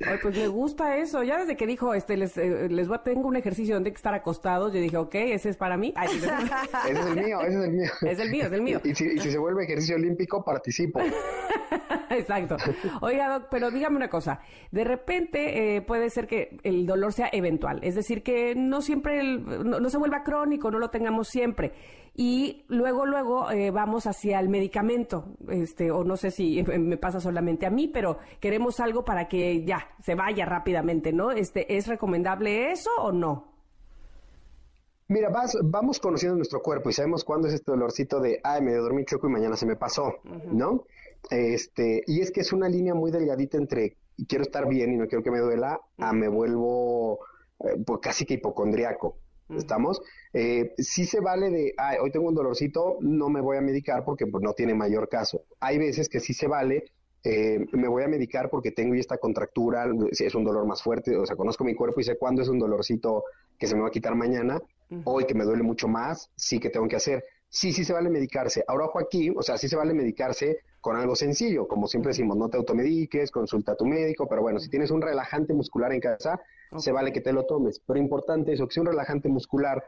[0.08, 1.22] Ay, pues me gusta eso.
[1.22, 3.92] Ya desde que dijo, este, les, eh, les voy a, tengo un ejercicio donde hay
[3.92, 5.92] que estar acostados, yo dije, ok, ese es para mí.
[5.96, 6.16] Ay, sí,
[6.88, 7.90] ese es el mío, ese es el mío.
[8.02, 8.80] Es el mío, es el mío.
[8.84, 11.00] Y, si, y si se vuelve ejercicio olímpico, participo.
[12.10, 12.56] Exacto.
[13.00, 14.40] Oiga, Doc, pero dígame una cosa.
[14.70, 19.20] De repente eh, puede ser que el dolor sea eventual, es decir, que no siempre,
[19.20, 21.72] el- no, no se vuelva crónico, no lo tengamos siempre.
[22.18, 27.20] Y luego, luego eh, vamos hacia el medicamento, este, o no sé si me pasa
[27.20, 31.30] solamente a mí, pero queremos algo para que ya se vaya rápidamente, ¿no?
[31.30, 33.52] Este, ¿es recomendable eso o no?
[35.08, 38.74] Mira, vas, vamos conociendo nuestro cuerpo y sabemos cuándo es este dolorcito de, ay, me
[38.74, 40.14] dormí choco y mañana se me pasó,
[40.50, 40.84] ¿no?
[41.30, 45.06] Este, y es que es una línea muy delgadita entre quiero estar bien y no
[45.06, 47.20] quiero que me duela, a me vuelvo
[47.60, 49.18] eh, pues casi que hipocondriaco.
[49.48, 50.02] ¿Estamos?
[50.32, 54.04] Eh, sí se vale de, ay, hoy tengo un dolorcito, no me voy a medicar
[54.04, 55.42] porque pues, no tiene mayor caso.
[55.60, 56.84] Hay veces que sí se vale,
[57.22, 61.16] eh, me voy a medicar porque tengo esta contractura, si es un dolor más fuerte,
[61.16, 63.24] o sea, conozco mi cuerpo y sé cuándo es un dolorcito
[63.58, 64.60] que se me va a quitar mañana,
[65.04, 67.24] hoy que me duele mucho más, sí que tengo que hacer.
[67.48, 68.64] Sí, sí se vale medicarse.
[68.66, 72.36] Ahora, ojo aquí, o sea, sí se vale medicarse con algo sencillo, como siempre decimos,
[72.36, 75.98] no te automediques, consulta a tu médico, pero bueno, si tienes un relajante muscular en
[75.98, 76.40] casa,
[76.76, 77.80] se vale que te lo tomes.
[77.84, 79.82] Pero importante eso, que sea un relajante muscular,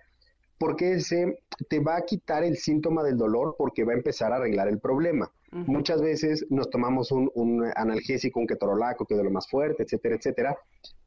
[0.58, 1.38] porque ese
[1.68, 4.80] te va a quitar el síntoma del dolor porque va a empezar a arreglar el
[4.80, 5.30] problema.
[5.52, 9.84] Muchas veces nos tomamos un, un analgésico, un ketorolaco, que es de lo más fuerte,
[9.84, 10.58] etcétera, etcétera,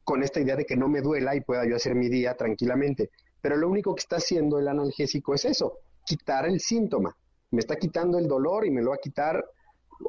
[0.04, 3.10] con esta idea de que no me duela y pueda yo hacer mi día tranquilamente.
[3.42, 7.14] Pero lo único que está haciendo el analgésico es eso, quitar el síntoma.
[7.50, 9.44] Me está quitando el dolor y me lo va a quitar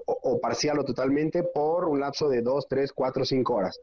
[0.06, 3.80] o, o parcial o totalmente por un lapso de dos, tres, cuatro, cinco horas.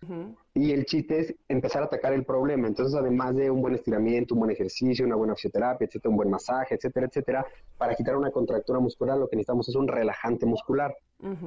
[0.54, 2.68] Y el chiste es empezar a atacar el problema.
[2.68, 6.30] Entonces, además de un buen estiramiento, un buen ejercicio, una buena fisioterapia, etcétera, un buen
[6.30, 7.46] masaje, etcétera, etcétera,
[7.78, 10.94] para quitar una contractura muscular, lo que necesitamos es un relajante muscular.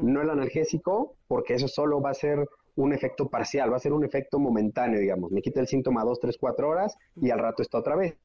[0.01, 3.93] No el analgésico, porque eso solo va a ser un efecto parcial, va a ser
[3.93, 5.31] un efecto momentáneo, digamos.
[5.31, 8.15] Me quita el síntoma dos, tres, cuatro horas y al rato está otra vez.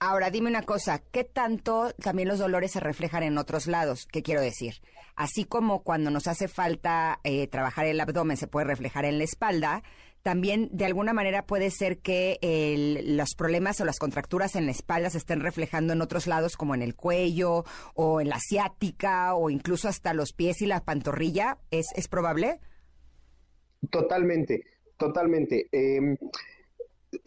[0.00, 4.06] Ahora, dime una cosa, ¿qué tanto también los dolores se reflejan en otros lados?
[4.06, 4.74] ¿Qué quiero decir?
[5.16, 9.24] Así como cuando nos hace falta eh, trabajar el abdomen se puede reflejar en la
[9.24, 9.82] espalda,
[10.22, 14.72] también de alguna manera puede ser que el- los problemas o las contracturas en la
[14.72, 19.34] espalda se estén reflejando en otros lados como en el cuello o en la ciática
[19.34, 21.58] o incluso hasta los pies y la pantorrilla.
[21.72, 22.60] ¿Es, es probable?
[23.90, 24.62] Totalmente,
[24.96, 25.68] totalmente.
[25.72, 26.16] Eh,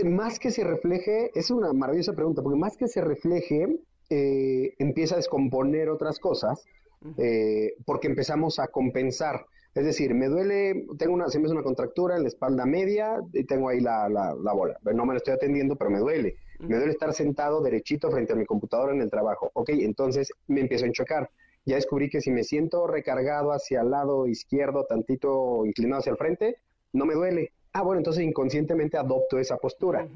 [0.03, 3.79] más que se refleje, es una maravillosa pregunta, porque más que se refleje,
[4.09, 6.65] eh, empieza a descomponer otras cosas,
[7.17, 9.45] eh, porque empezamos a compensar.
[9.73, 13.21] Es decir, me duele, tengo una, se me hace una contractura en la espalda media
[13.31, 14.77] y tengo ahí la, la, la bola.
[14.93, 16.35] No me la estoy atendiendo, pero me duele.
[16.59, 19.49] Me duele estar sentado derechito frente a mi computadora en el trabajo.
[19.53, 21.29] Ok, entonces me empiezo a enchocar.
[21.65, 26.17] Ya descubrí que si me siento recargado hacia el lado izquierdo, tantito inclinado hacia el
[26.17, 26.57] frente,
[26.91, 27.53] no me duele.
[27.73, 30.07] Ah, bueno, entonces inconscientemente adopto esa postura.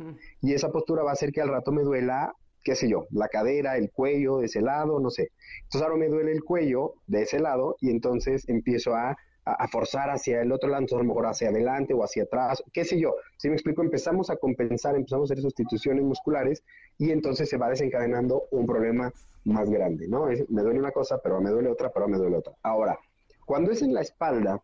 [0.42, 2.34] Y esa postura va a hacer que al rato me duela,
[2.64, 5.30] qué sé yo, la cadera, el cuello de ese lado, no sé.
[5.64, 9.68] Entonces ahora me duele el cuello de ese lado y entonces empiezo a, a- a
[9.70, 12.84] forzar hacia el otro lado, entonces a lo mejor hacia adelante o hacia atrás, qué
[12.84, 13.16] sé yo.
[13.38, 16.64] Si me explico, empezamos a compensar, empezamos a hacer sustituciones musculares
[16.98, 19.14] y entonces se va desencadenando un problema
[19.46, 20.28] más grande, ¿no?
[20.30, 22.54] Es, me duele una cosa, pero me duele otra, pero me duele otra.
[22.64, 22.98] Ahora,
[23.46, 24.60] cuando es en la espalda,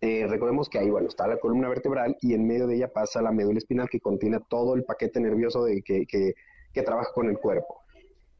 [0.00, 3.22] eh, recordemos que ahí, bueno, está la columna vertebral y en medio de ella pasa
[3.22, 6.34] la médula espinal que contiene todo el paquete nervioso de, que, que,
[6.72, 7.80] que trabaja con el cuerpo.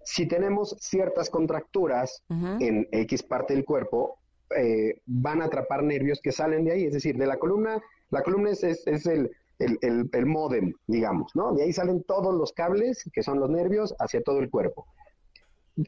[0.04, 2.22] Si tenemos ciertas contracturas
[2.60, 4.18] en X parte del cuerpo,
[4.56, 8.22] eh, van a atrapar nervios que salen de ahí, es decir, de la columna, la
[8.22, 11.54] columna es, es, es el, el, el, el módem, digamos, ¿no?
[11.54, 14.86] De ahí salen todos los cables, que son los nervios, hacia todo el cuerpo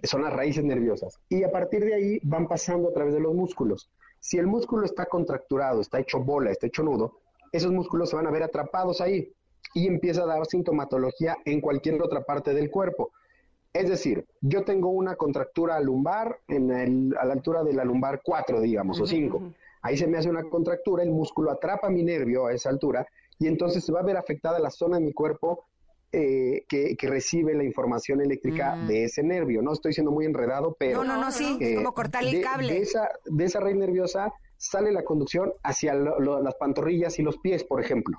[0.03, 1.19] son las raíces nerviosas.
[1.29, 3.91] Y a partir de ahí van pasando a través de los músculos.
[4.21, 7.19] Si el músculo está contracturado, está hecho bola, está hecho nudo,
[7.53, 9.33] esos músculos se van a ver atrapados ahí
[9.75, 13.11] y empieza a dar sintomatología en cualquier otra parte del cuerpo.
[13.73, 18.21] Es decir, yo tengo una contractura lumbar en el- a la altura de la lumbar
[18.25, 19.43] 4, digamos, o 5.
[19.83, 23.07] Ahí se me hace una contractura, el músculo atrapa mi nervio a esa altura
[23.39, 25.65] y entonces se va a ver afectada la zona de mi cuerpo
[26.13, 28.87] eh, que, recibe la información eléctrica mm.
[28.87, 29.63] de ese nervio.
[29.63, 31.05] No estoy siendo muy enredado, pero...
[31.05, 32.73] No, no, no, sí, eh, como cortar el cable.
[32.73, 37.65] De esa, de esa red nerviosa sale la conducción hacia las pantorrillas y los pies,
[37.65, 38.19] por ejemplo.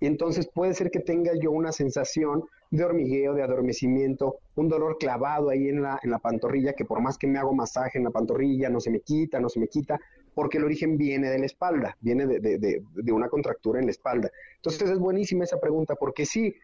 [0.00, 4.98] Y entonces puede ser que tenga yo una sensación de hormigueo, de adormecimiento, un dolor
[4.98, 8.04] clavado ahí en la, en la pantorrilla, que por más que me hago masaje en
[8.04, 9.98] la pantorrilla, no se me quita, no se me quita,
[10.34, 13.92] porque el origen viene de la espalda, viene de, de, de, una contractura en la
[13.92, 14.30] espalda.
[14.56, 16.54] Entonces es buenísima esa pregunta, porque sí,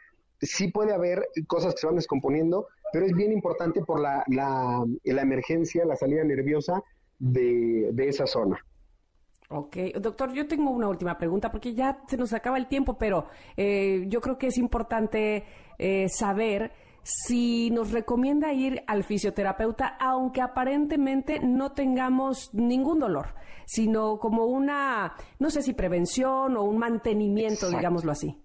[0.42, 4.84] sí puede haber cosas que se van descomponiendo, pero es bien importante por la, la,
[5.04, 6.82] la emergencia, la salida nerviosa
[7.18, 8.58] de, de esa zona.
[9.48, 13.26] Ok, doctor, yo tengo una última pregunta porque ya se nos acaba el tiempo, pero
[13.56, 15.44] eh, yo creo que es importante
[15.78, 16.72] eh, saber
[17.02, 23.34] si nos recomienda ir al fisioterapeuta, aunque aparentemente no tengamos ningún dolor,
[23.66, 28.40] sino como una, no sé si prevención o un mantenimiento, digámoslo así.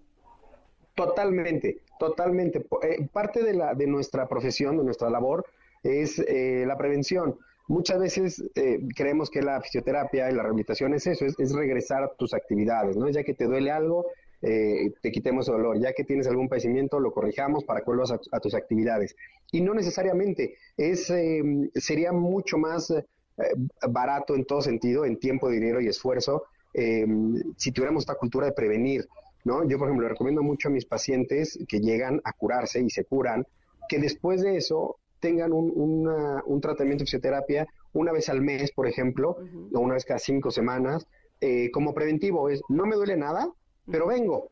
[0.94, 2.64] Totalmente, totalmente.
[2.82, 5.46] Eh, parte de, la, de nuestra profesión, de nuestra labor,
[5.82, 7.38] es la prevención.
[7.68, 12.08] Muchas veces eh, creemos que la fisioterapia y la rehabilitación es eso, es, regresar a
[12.14, 13.10] tus actividades, ¿no?
[13.10, 14.06] Ya que te duele algo,
[14.40, 18.12] eh, te quitemos el dolor, ya que tienes algún padecimiento, lo corrijamos para que vuelvas
[18.32, 19.14] a, tus actividades.
[19.52, 21.42] Y no necesariamente, es, eh,
[21.74, 22.92] sería mucho más
[23.88, 29.06] barato en todo sentido, en tiempo, dinero y esfuerzo, si tuviéramos esta cultura de prevenir,
[29.48, 29.66] ¿no?
[29.66, 33.04] Yo, por ejemplo, le recomiendo mucho a mis pacientes que llegan a curarse y se
[33.04, 33.46] curan,
[33.88, 36.06] que después de eso tengan un,
[36.46, 39.36] un tratamiento de fisioterapia una vez al mes, por ejemplo,
[39.72, 41.06] o una vez cada cinco semanas,
[41.40, 42.48] eh, como preventivo.
[42.48, 43.50] Es, no me duele nada,
[43.90, 44.50] pero vengo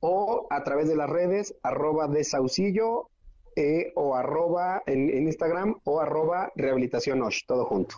[0.00, 3.08] o a través de las redes arroba de saucillo
[3.56, 7.96] eh, o arroba en, en, Instagram o arroba rehabilitación OSH, todo junto.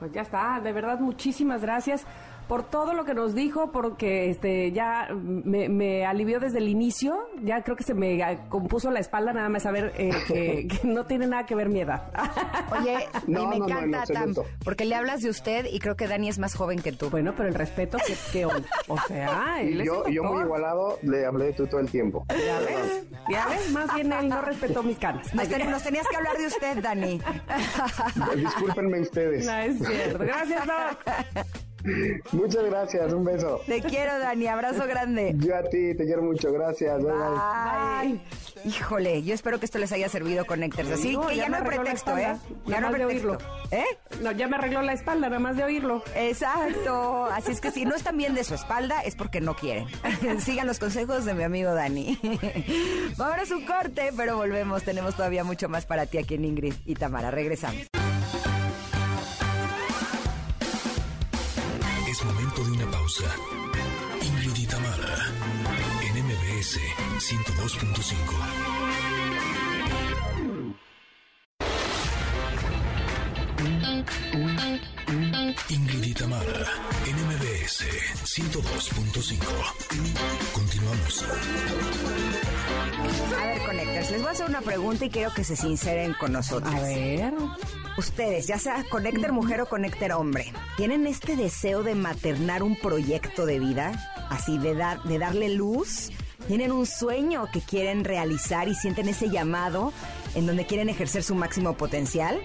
[0.00, 2.06] Pues ya está, de verdad muchísimas gracias
[2.50, 7.16] por todo lo que nos dijo, porque este ya me, alivió desde el inicio.
[7.44, 11.28] Ya creo que se me compuso la espalda nada más saber eh, que, no tiene
[11.28, 12.10] nada que ver mi edad.
[12.72, 14.34] Oye, y me encanta, Tam,
[14.64, 17.08] porque le hablas de usted y creo que Dani es más joven que tú.
[17.08, 21.44] Bueno, pero el respeto que, que o sea, él yo, yo muy igualado le hablé
[21.44, 22.26] de tú todo el tiempo.
[22.30, 23.04] ¿Ya ves?
[23.30, 23.70] ¿Ya ves?
[23.70, 25.32] Más bien él no respetó mis canas.
[25.32, 25.48] Nos,
[25.84, 27.20] tenías que hablar de usted, Dani.
[28.34, 29.46] Discúlpenme ustedes.
[29.46, 30.18] No, es cierto.
[30.18, 31.46] Gracias, Doc.
[32.32, 33.60] Muchas gracias, un beso.
[33.66, 35.34] Te quiero, Dani, abrazo grande.
[35.36, 37.02] Yo a ti, te quiero mucho, gracias.
[37.02, 38.20] Bye.
[38.64, 40.90] Híjole, yo espero que esto les haya servido, Connectors.
[40.90, 42.36] Así que ya, no hay pretexto, ¿eh?
[42.66, 43.38] Ya no hay pretexto.
[43.70, 43.84] ¿Eh?
[44.20, 46.02] No, ya me arregló la espalda, nada más de oírlo.
[46.14, 47.26] Exacto.
[47.26, 49.86] Así es que si no están bien de su espalda, es porque no quieren.
[50.40, 52.18] Sigan los consejos de mi amigo Dani.
[53.16, 54.82] Vamos a su corte, pero volvemos.
[54.82, 57.30] Tenemos todavía mucho más para ti aquí en Ingrid y Tamara.
[57.30, 57.86] Regresamos.
[67.70, 68.70] 102.5.
[75.68, 77.84] Ingrid y en MBS
[78.24, 79.38] 102.5.
[80.52, 81.24] Continuamos.
[83.38, 86.32] A ver, Conectors, les voy a hacer una pregunta y quiero que se sinceren con
[86.32, 86.74] nosotros.
[86.74, 87.32] A ver.
[87.96, 93.46] Ustedes, ya sea Conecter mujer o Conecter hombre, ¿tienen este deseo de maternar un proyecto
[93.46, 93.92] de vida?
[94.28, 96.10] Así, de, dar, de darle luz.
[96.46, 99.92] ¿Tienen un sueño que quieren realizar y sienten ese llamado
[100.34, 102.40] en donde quieren ejercer su máximo potencial?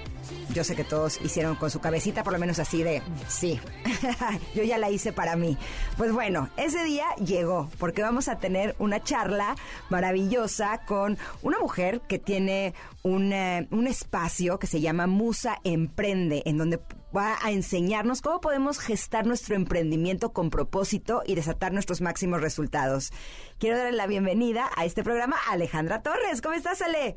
[0.54, 3.60] Yo sé que todos hicieron con su cabecita, por lo menos así de, sí,
[4.56, 5.58] yo ya la hice para mí.
[5.98, 9.56] Pues bueno, ese día llegó, porque vamos a tener una charla
[9.90, 12.74] maravillosa con una mujer que tiene
[13.04, 16.80] un, eh, un espacio que se llama Musa Emprende, en donde
[17.16, 23.12] va a enseñarnos cómo podemos gestar nuestro emprendimiento con propósito y desatar nuestros máximos resultados.
[23.58, 26.42] Quiero darle la bienvenida a este programa a Alejandra Torres.
[26.42, 27.16] ¿Cómo estás, Ale?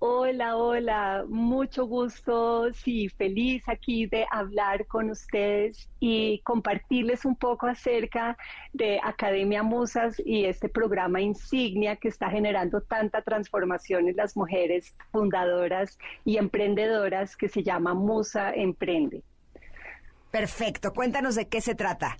[0.00, 7.66] Hola, hola, mucho gusto, sí, feliz aquí de hablar con ustedes y compartirles un poco
[7.66, 8.36] acerca
[8.72, 14.94] de Academia Musas y este programa insignia que está generando tanta transformación en las mujeres
[15.10, 19.22] fundadoras y emprendedoras que se llama Musa Emprende.
[20.30, 22.18] Perfecto, cuéntanos de qué se trata.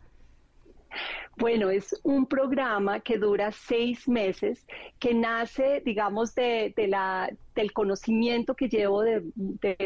[1.37, 4.65] Bueno, es un programa que dura seis meses,
[5.01, 9.23] que nace, digamos, de, la, del conocimiento que llevo de,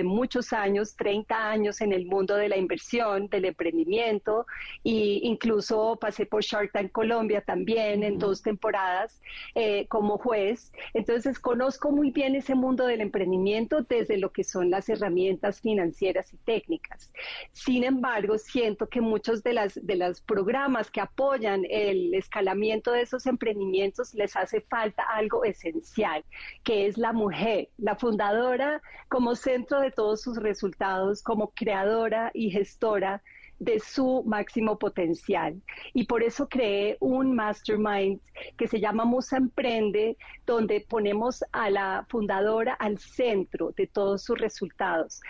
[0.05, 4.47] muchos años, 30 años en el mundo de la inversión, del emprendimiento,
[4.85, 9.21] e incluso pasé por Shark Tank Colombia también en dos temporadas
[9.55, 10.71] eh, como juez.
[10.93, 16.31] Entonces, conozco muy bien ese mundo del emprendimiento desde lo que son las herramientas financieras
[16.35, 17.11] y técnicas.
[17.53, 23.03] Sin embargo, siento que muchos de, las, de los programas que apoyan el escalamiento de
[23.03, 26.25] esos emprendimientos, les hace falta algo esencial,
[26.65, 32.51] que es la mujer, la fundadora como centro de todos sus resultados, como creadora y
[32.51, 33.23] gestora
[33.59, 35.61] de su máximo potencial.
[35.93, 38.21] Y por eso creé un mastermind
[38.57, 44.39] que se llama Musa Emprende, donde ponemos a la fundadora al centro de todos sus
[44.39, 45.21] resultados.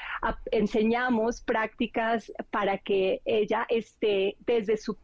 [0.51, 4.97] enseñamos prácticas para que ella esté desde su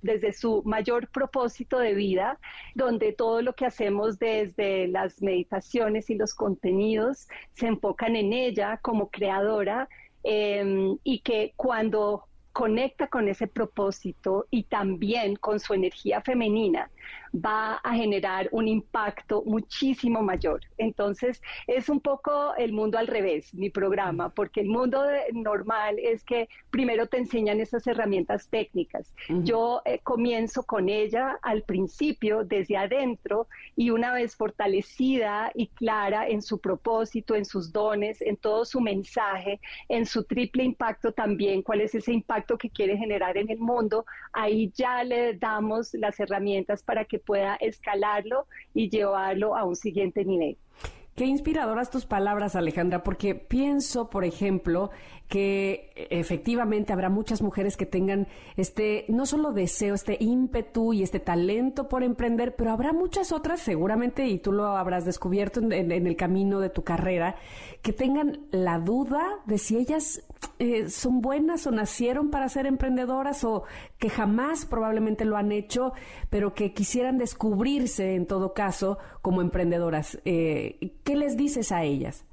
[0.00, 2.38] desde su mayor propósito de vida,
[2.74, 8.78] donde todo lo que hacemos desde las meditaciones y los contenidos se enfocan en ella
[8.78, 9.86] como creadora
[10.22, 16.90] em, y que cuando conecta con ese propósito y también con su energía femenina,
[17.34, 20.60] va a generar un impacto muchísimo mayor.
[20.78, 26.24] Entonces, es un poco el mundo al revés, mi programa, porque el mundo normal es
[26.24, 29.14] que primero te enseñan esas herramientas técnicas.
[29.28, 33.46] Yo eh, comienzo con ella al principio, desde adentro,
[33.76, 38.80] y una vez fortalecida y clara en su propósito, en sus dones, en todo su
[38.80, 43.58] mensaje, en su triple impacto también, cuál es ese impacto que quiere generar en el
[43.58, 49.76] mundo, ahí ya le damos las herramientas para que pueda escalarlo y llevarlo a un
[49.76, 50.56] siguiente nivel.
[51.14, 54.90] Qué inspiradoras tus palabras, Alejandra, porque pienso, por ejemplo,
[55.30, 58.26] que efectivamente habrá muchas mujeres que tengan
[58.56, 63.60] este, no solo deseo, este ímpetu y este talento por emprender, pero habrá muchas otras,
[63.60, 67.36] seguramente, y tú lo habrás descubierto en, el camino de tu carrera,
[67.80, 70.24] que tengan la duda de si ellas
[70.58, 73.62] eh, son buenas o nacieron para ser emprendedoras o
[73.98, 75.92] que jamás probablemente lo han hecho,
[76.28, 80.18] pero que quisieran descubrirse en todo caso como emprendedoras.
[80.24, 82.24] Eh, ¿Qué les dices a ellas?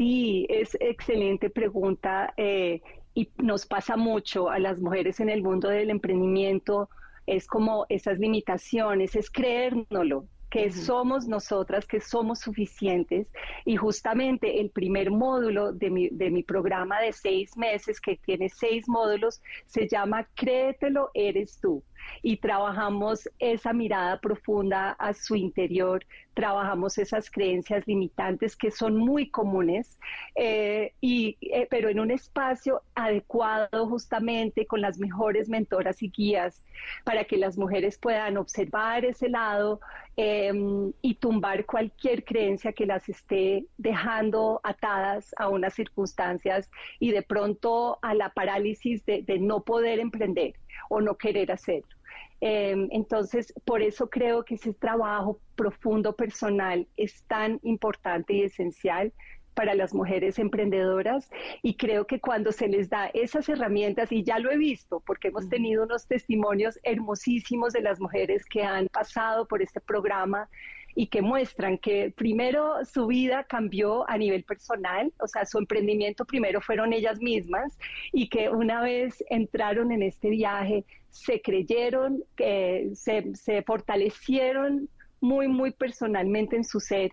[0.00, 2.80] Sí, es excelente pregunta eh,
[3.12, 6.88] y nos pasa mucho a las mujeres en el mundo del emprendimiento.
[7.26, 13.28] Es como esas limitaciones, es creérnoslo, que somos nosotras, que somos suficientes.
[13.66, 18.48] Y justamente el primer módulo de mi, de mi programa de seis meses, que tiene
[18.48, 21.84] seis módulos, se llama Créetelo, eres tú
[22.22, 26.04] y trabajamos esa mirada profunda a su interior,
[26.40, 29.98] trabajamos esas creencias limitantes que son muy comunes,
[30.34, 36.62] eh, eh, pero en un espacio adecuado justamente con las mejores mentoras y guías
[37.04, 39.82] para que las mujeres puedan observar ese lado
[40.16, 47.22] em, y tumbar cualquier creencia que las esté dejando atadas a unas circunstancias y de
[47.22, 50.54] pronto a la parálisis de no poder emprender
[50.88, 51.99] o no querer hacerlo.
[52.40, 59.12] Em, entonces, por eso creo que ese trabajo profundo personal es tan importante y esencial
[59.54, 61.28] para las mujeres emprendedoras.
[61.62, 65.28] Y creo que cuando se les da esas herramientas, y ya lo he visto, porque
[65.28, 70.48] hemos tenido unos testimonios hermosísimos de las mujeres que han pasado por este programa,
[70.94, 76.24] y que muestran que primero su vida cambió a nivel personal, o sea, su emprendimiento
[76.24, 77.78] primero fueron ellas mismas
[78.12, 84.88] y que una vez entraron en este viaje se creyeron, que se, se fortalecieron
[85.20, 87.12] muy, muy personalmente en su ser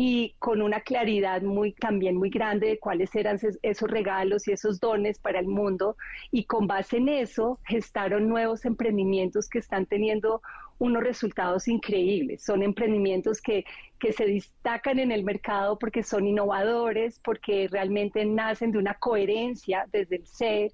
[0.00, 4.78] y con una claridad muy también muy grande de cuáles eran esos regalos y esos
[4.78, 5.96] dones para el mundo.
[6.30, 10.40] Y con base en eso gestaron nuevos emprendimientos que están teniendo
[10.78, 12.42] unos resultados increíbles.
[12.44, 13.64] Son emprendimientos que,
[13.98, 19.86] que se destacan en el mercado porque son innovadores, porque realmente nacen de una coherencia
[19.92, 20.72] desde el ser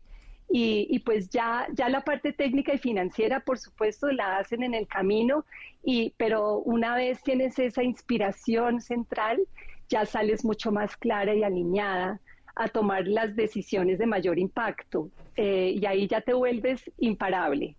[0.51, 4.87] y, pues ya, ya la parte técnica y financiera, por supuesto, la hacen en el
[4.87, 5.45] camino,
[5.83, 9.41] y, pero una vez tienes esa inspiración central,
[9.89, 12.21] ya sales mucho más clara y alineada
[12.57, 15.11] a tomar las decisiones de mayor impacto.
[15.37, 17.77] Eh, y ahí ya te vuelves imparable.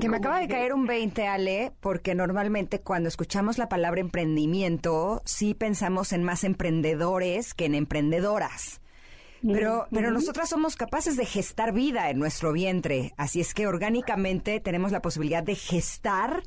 [0.00, 5.22] Que me acaba de caer un 20, Ale, porque normalmente cuando escuchamos la palabra emprendimiento,
[5.24, 8.80] sí pensamos en más emprendedores que en emprendedoras.
[9.42, 14.58] Pero, pero nosotras somos capaces de gestar vida en nuestro vientre, así es que orgánicamente
[14.58, 16.42] tenemos la posibilidad de gestar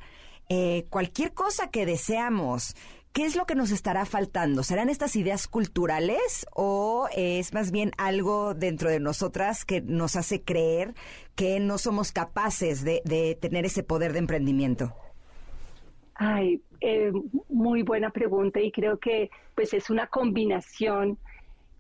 [0.50, 2.76] eh, cualquier cosa que deseamos.
[3.20, 4.64] ¿Qué es lo que nos estará faltando?
[4.64, 10.42] ¿Serán estas ideas culturales o es más bien algo dentro de nosotras que nos hace
[10.42, 10.94] creer
[11.36, 14.94] que no somos capaces de, tener ese poder de emprendimiento?
[16.16, 17.12] Ay, eh,
[17.50, 21.18] muy buena pregunta y creo que pues es una combinación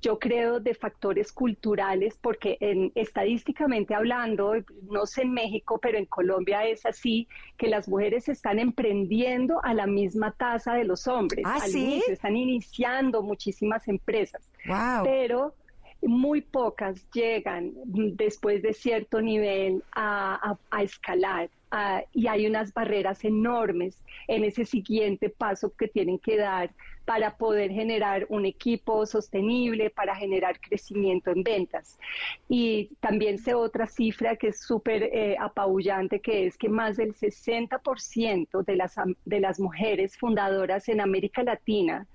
[0.01, 4.53] yo creo, de factores culturales, porque en, estadísticamente hablando,
[4.89, 7.27] no sé en México, pero en Colombia es así,
[7.57, 11.43] que las mujeres están emprendiendo a la misma tasa de los hombres.
[11.45, 12.01] ¿Ah, sí?
[12.07, 14.49] están iniciando muchísimas empresas.
[15.03, 15.53] Pero
[16.01, 21.49] muy pocas llegan después de cierto nivel a, escalar.
[22.13, 26.71] y hay unas barreras enormes en ese siguiente paso que tienen que dar
[27.05, 31.97] para poder generar un equipo sostenible, para generar crecimiento en ventas.
[32.47, 37.15] Y también sé otra cifra que es súper eh, apabullante, que es que más del
[37.15, 38.95] 60% de las,
[39.25, 42.07] de las mujeres fundadoras en América Latina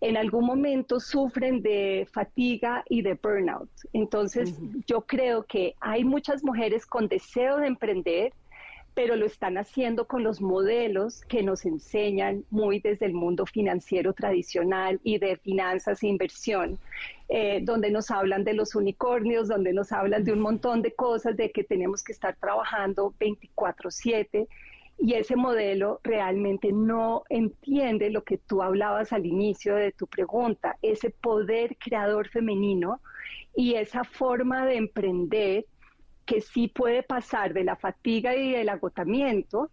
[0.00, 3.70] en algún momento sufren de fatiga y de burnout.
[3.92, 4.54] Entonces,
[4.86, 8.32] yo creo que hay muchas mujeres con deseo de emprender,
[8.94, 14.14] pero lo están haciendo con los modelos que nos enseñan muy desde el mundo financiero
[14.14, 16.78] tradicional y de finanzas e inversión,
[17.28, 21.36] eh, donde nos hablan de los unicornios, donde nos hablan de un montón de cosas,
[21.36, 24.48] de que tenemos que estar trabajando 24/7
[24.98, 30.76] y ese modelo realmente no entiende lo que tú hablabas al inicio de tu pregunta,
[30.82, 33.00] ese poder creador femenino
[33.54, 35.66] y esa forma de emprender
[36.24, 39.70] que sí puede pasar de la fatiga y del agotamiento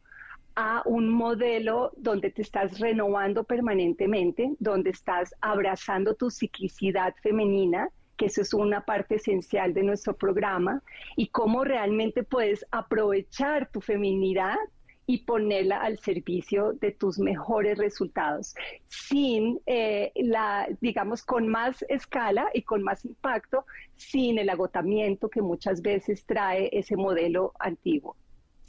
[0.56, 8.28] a un modelo donde te estás renovando permanentemente, donde estás abrazando tu ciclicidad femenina, que
[8.28, 10.84] eso es una parte esencial de nuestro programa,
[11.16, 14.58] y cómo realmente puedes aprovechar tu feminidad
[15.06, 18.56] y ponerla al servicio de tus mejores resultados,
[18.88, 25.42] sin eh, la, digamos, con más escala y con más impacto, sin el agotamiento que
[25.42, 28.16] muchas veces trae ese modelo antiguo.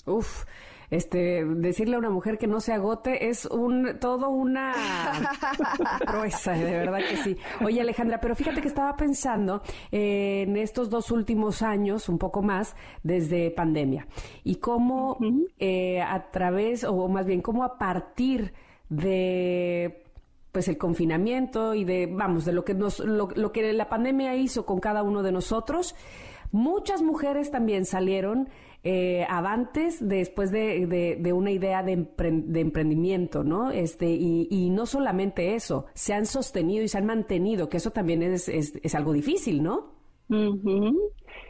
[0.07, 0.45] Uf,
[0.95, 4.73] este, decirle a una mujer que no se agote es un todo una
[6.07, 7.37] proeza, de verdad que sí.
[7.65, 12.77] Oye, Alejandra, pero fíjate que estaba pensando en estos dos últimos años, un poco más,
[13.03, 14.07] desde pandemia,
[14.45, 15.19] y cómo
[15.59, 18.53] eh, a través, o más bien, cómo a partir
[18.89, 20.05] de
[20.53, 24.37] pues el confinamiento y de, vamos, de lo que nos, lo, lo que la pandemia
[24.37, 25.97] hizo con cada uno de nosotros,
[26.53, 28.49] muchas mujeres también salieron
[28.87, 33.71] eh, avantes después de, de, una idea de, emprendimiento, ¿no?
[33.71, 37.93] Este, y, y, no solamente eso, se han sostenido y se han mantenido, que eso
[37.93, 39.95] también es, es, algo difícil, ¿no?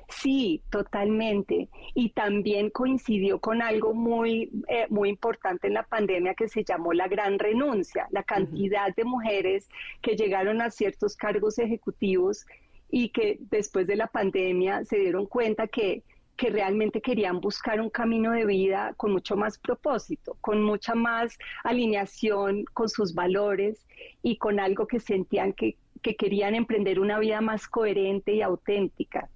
[0.09, 1.69] Sí, totalmente.
[1.95, 6.93] Y también coincidió con algo muy, eh, muy importante en la pandemia que se llamó
[6.93, 9.69] la gran renuncia, la cantidad de mujeres
[10.03, 12.47] que llegaron a ciertos cargos ejecutivos
[12.91, 16.05] y que después de la pandemia se dieron cuenta que
[16.37, 21.39] que realmente querían buscar un camino de vida con mucho más propósito, con mucha más
[21.63, 23.87] alineación con sus valores
[24.23, 25.77] y con algo que sentían que,
[26.19, 29.31] querían emprender una vida más coherente y auténtica.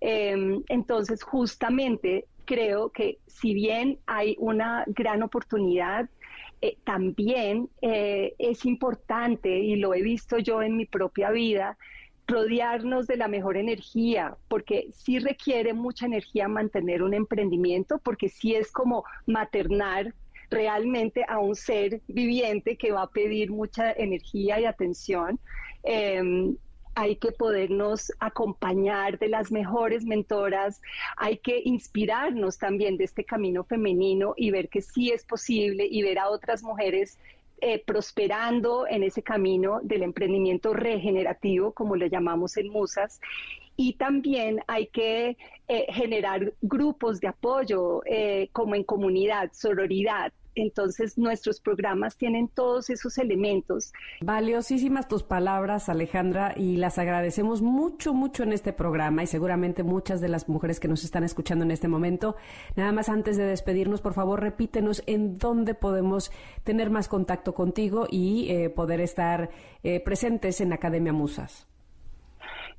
[0.00, 6.08] Em, entonces, justamente creo que si bien hay una gran oportunidad,
[6.62, 11.76] eh, también eh, es importante, y lo he visto yo en mi propia vida,
[12.26, 18.54] rodearnos de la mejor energía, porque sí requiere mucha energía mantener un emprendimiento, porque sí
[18.54, 20.14] es como maternar
[20.50, 25.38] realmente a un ser viviente que va a pedir mucha energía y atención.
[25.82, 26.56] Em,
[26.94, 30.80] hay que podernos acompañar de las mejores mentoras,
[31.16, 36.02] hay que inspirarnos también de este camino femenino y ver que sí es posible y
[36.02, 37.18] ver a otras mujeres
[37.66, 43.22] eh, prosperando en ese camino del emprendimiento regenerativo, como le llamamos en Musas.
[43.74, 51.18] Y también hay que eh, generar grupos de apoyo, eh, como en comunidad, sororidad, entonces,
[51.18, 53.92] nuestros programas tienen todos esos elementos.
[54.20, 60.20] Valiosísimas tus palabras, Alejandra, y las agradecemos mucho, mucho en este programa y seguramente muchas
[60.20, 62.36] de las mujeres que nos están escuchando en este momento.
[62.76, 66.30] Nada más antes de despedirnos, por favor, repítenos en dónde podemos
[66.62, 69.50] tener más contacto contigo y eh, poder estar
[69.82, 71.66] eh, presentes en Academia Musas.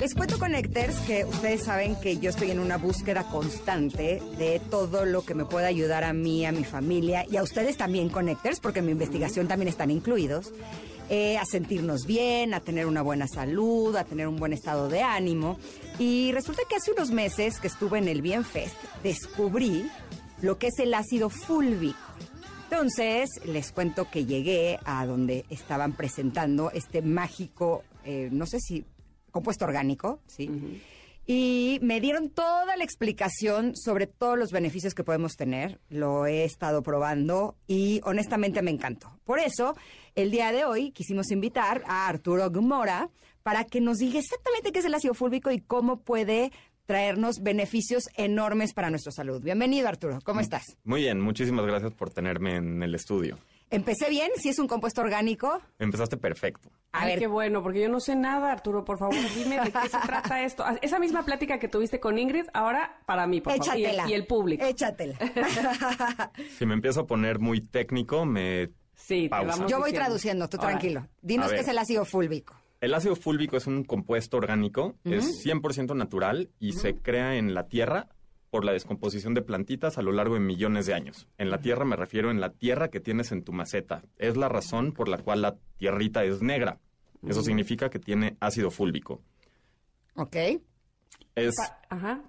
[0.00, 5.04] Les cuento, Connectors, que ustedes saben que yo estoy en una búsqueda constante de todo
[5.04, 8.58] lo que me pueda ayudar a mí, a mi familia y a ustedes también, Connectors,
[8.58, 10.52] porque en mi investigación también están incluidos,
[11.08, 15.02] eh, a sentirnos bien, a tener una buena salud, a tener un buen estado de
[15.02, 15.58] ánimo.
[15.98, 19.90] Y resulta que hace unos meses que estuve en el Bienfest, descubrí
[20.42, 21.98] lo que es el ácido fúlvico.
[22.70, 28.84] Entonces, les cuento que llegué a donde estaban presentando este mágico, eh, no sé si
[29.30, 30.80] compuesto orgánico, ¿sí?
[31.30, 35.78] Y me dieron toda la explicación sobre todos los beneficios que podemos tener.
[35.90, 39.20] Lo he estado probando y honestamente me encantó.
[39.24, 39.76] Por eso,
[40.14, 43.10] el día de hoy quisimos invitar a Arturo Gmora
[43.42, 46.50] para que nos diga exactamente qué es el ácido fúlvico y cómo puede
[46.86, 49.42] traernos beneficios enormes para nuestra salud.
[49.42, 50.20] Bienvenido, Arturo.
[50.24, 50.78] ¿Cómo estás?
[50.84, 53.38] Muy bien, muchísimas gracias por tenerme en el estudio.
[53.70, 54.30] ¿Empecé bien?
[54.36, 55.60] ¿Si es un compuesto orgánico?
[55.78, 56.70] Empezaste perfecto.
[56.92, 57.18] A ver.
[57.18, 58.84] qué bueno, porque yo no sé nada, Arturo.
[58.84, 60.64] Por favor, dime de qué se trata esto.
[60.64, 63.92] Ah, esa misma plática que tuviste con Ingrid, ahora para mí, por Échatela.
[63.92, 64.10] favor.
[64.10, 64.64] Y, el público.
[64.64, 65.18] Échatela.
[66.58, 69.30] si me empiezo a poner muy técnico, me Sí,
[69.68, 71.06] Yo voy traduciendo, tú tranquilo.
[71.22, 72.54] Dinos qué es el ácido fúlvico.
[72.80, 77.68] El ácido fúlvico es un compuesto orgánico, es 100% natural y se crea en la
[77.68, 78.08] tierra
[78.50, 81.28] por la descomposición de plantitas a lo largo de millones de años.
[81.38, 84.02] En la tierra me refiero en la tierra que tienes en tu maceta.
[84.16, 86.80] Es la razón por la cual la tierrita es negra.
[87.26, 89.22] Eso significa que tiene ácido fúlvico.
[90.14, 90.36] Ok.
[91.34, 91.54] Es...
[91.88, 92.22] Ajá.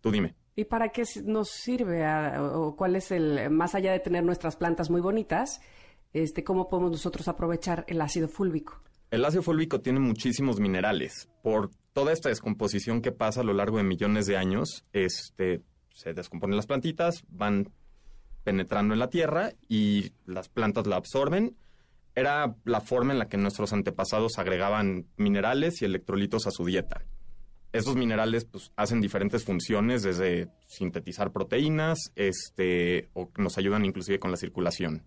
[0.00, 0.34] Tú dime.
[0.56, 2.04] ¿Y para qué nos sirve?
[2.38, 5.60] o cuál es el, más allá de tener nuestras plantas muy bonitas,
[6.12, 8.82] este, cómo podemos nosotros aprovechar el ácido fúlvico?
[9.10, 11.28] El ácido fúlvico tiene muchísimos minerales.
[11.42, 15.62] Por toda esta descomposición que pasa a lo largo de millones de años, este,
[15.92, 17.72] se descomponen las plantitas, van
[18.44, 21.56] penetrando en la tierra y las plantas la absorben.
[22.14, 27.04] Era la forma en la que nuestros antepasados agregaban minerales y electrolitos a su dieta.
[27.72, 34.32] Estos minerales pues, hacen diferentes funciones, desde sintetizar proteínas, este, o nos ayudan inclusive con
[34.32, 35.04] la circulación.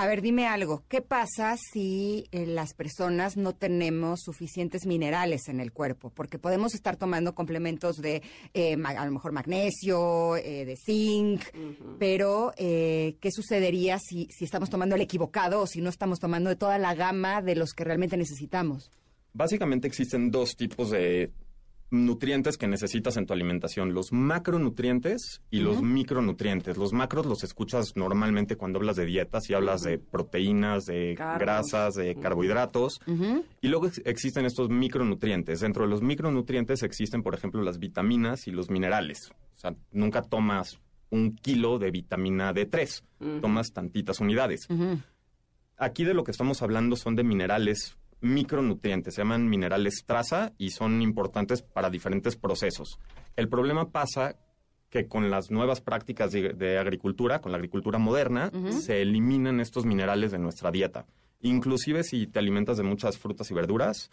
[0.00, 0.84] A ver, dime algo.
[0.86, 6.10] ¿Qué pasa si eh, las personas no tenemos suficientes minerales en el cuerpo?
[6.10, 8.22] Porque podemos estar tomando complementos de,
[8.54, 11.42] eh, a lo mejor, magnesio, eh, de zinc,
[11.98, 16.54] pero ¿qué sucedería si, si estamos tomando el equivocado o si no estamos tomando de
[16.54, 18.92] toda la gama de los que realmente necesitamos?
[19.32, 21.32] Básicamente existen dos tipos de
[21.90, 26.76] nutrientes que necesitas en tu alimentación, los macronutrientes y los micronutrientes.
[26.76, 31.94] Los macros los escuchas normalmente cuando hablas de dietas y hablas de proteínas, de grasas,
[31.94, 33.00] de carbohidratos.
[33.60, 35.60] Y luego existen estos micronutrientes.
[35.60, 39.32] Dentro de los micronutrientes existen, por ejemplo, las vitaminas y los minerales.
[39.56, 40.78] O sea, nunca tomas
[41.10, 44.68] un kilo de vitamina D3, tomas tantitas unidades.
[45.76, 50.70] Aquí de lo que estamos hablando son de minerales micronutrientes, se llaman minerales traza y
[50.70, 52.98] son importantes para diferentes procesos.
[53.36, 54.36] El problema pasa
[54.90, 60.32] que con las nuevas prácticas de, agricultura, con la agricultura moderna, se eliminan estos minerales
[60.32, 61.06] de nuestra dieta.
[61.40, 64.10] Inclusive si te alimentas de muchas frutas y verduras,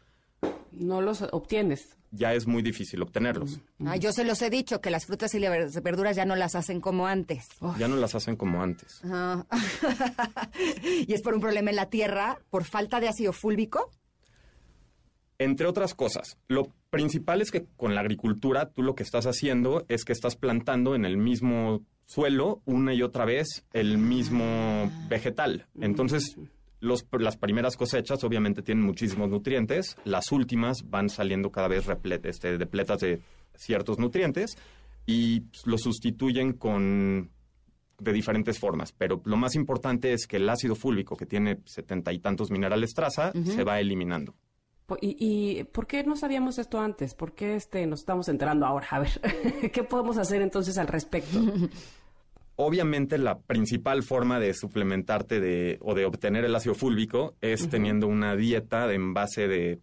[0.72, 1.98] no los obtienes.
[2.12, 3.60] Ya es muy difícil obtenerlos.
[3.86, 6.56] Ah, yo se los he dicho que las frutas y las verduras ya no las
[6.56, 7.48] hacen como antes.
[7.78, 9.02] Ya no las hacen como antes.
[11.08, 13.92] y es por un problema en la tierra, por falta de ácido fúlvico.
[15.38, 19.84] Entre otras cosas, lo principal es que con la agricultura tú lo que estás haciendo
[19.90, 25.68] es que estás plantando en el mismo suelo una y otra vez el mismo vegetal.
[25.82, 26.38] Entonces,
[26.86, 31.86] las primeras cosechas obviamente tienen muchísimos nutrientes, las últimas van saliendo cada vez
[32.24, 33.22] este, depletas de
[33.56, 34.58] ciertos nutrientes
[35.06, 37.32] y lo sustituyen con
[37.98, 42.12] de diferentes formas, pero lo más importante es que el ácido fúlvico, que tiene setenta
[42.12, 44.36] y tantos minerales traza, se va eliminando.
[45.02, 45.16] ¿Y,
[45.60, 47.16] ¿Y por qué no sabíamos esto antes?
[47.16, 48.88] ¿Por qué este, nos estamos enterando ahora?
[48.92, 49.20] A ver,
[49.74, 51.40] ¿qué podemos hacer entonces al respecto?
[52.58, 58.08] Obviamente la principal forma de suplementarte de, o de obtener el ácido fúlvico es teniendo
[58.08, 59.80] una dieta en base de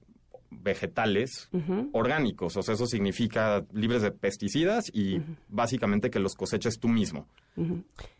[0.51, 1.51] vegetales
[1.93, 2.57] orgánicos.
[2.57, 7.27] O sea, eso significa libres de pesticidas y básicamente que los coseches tú mismo.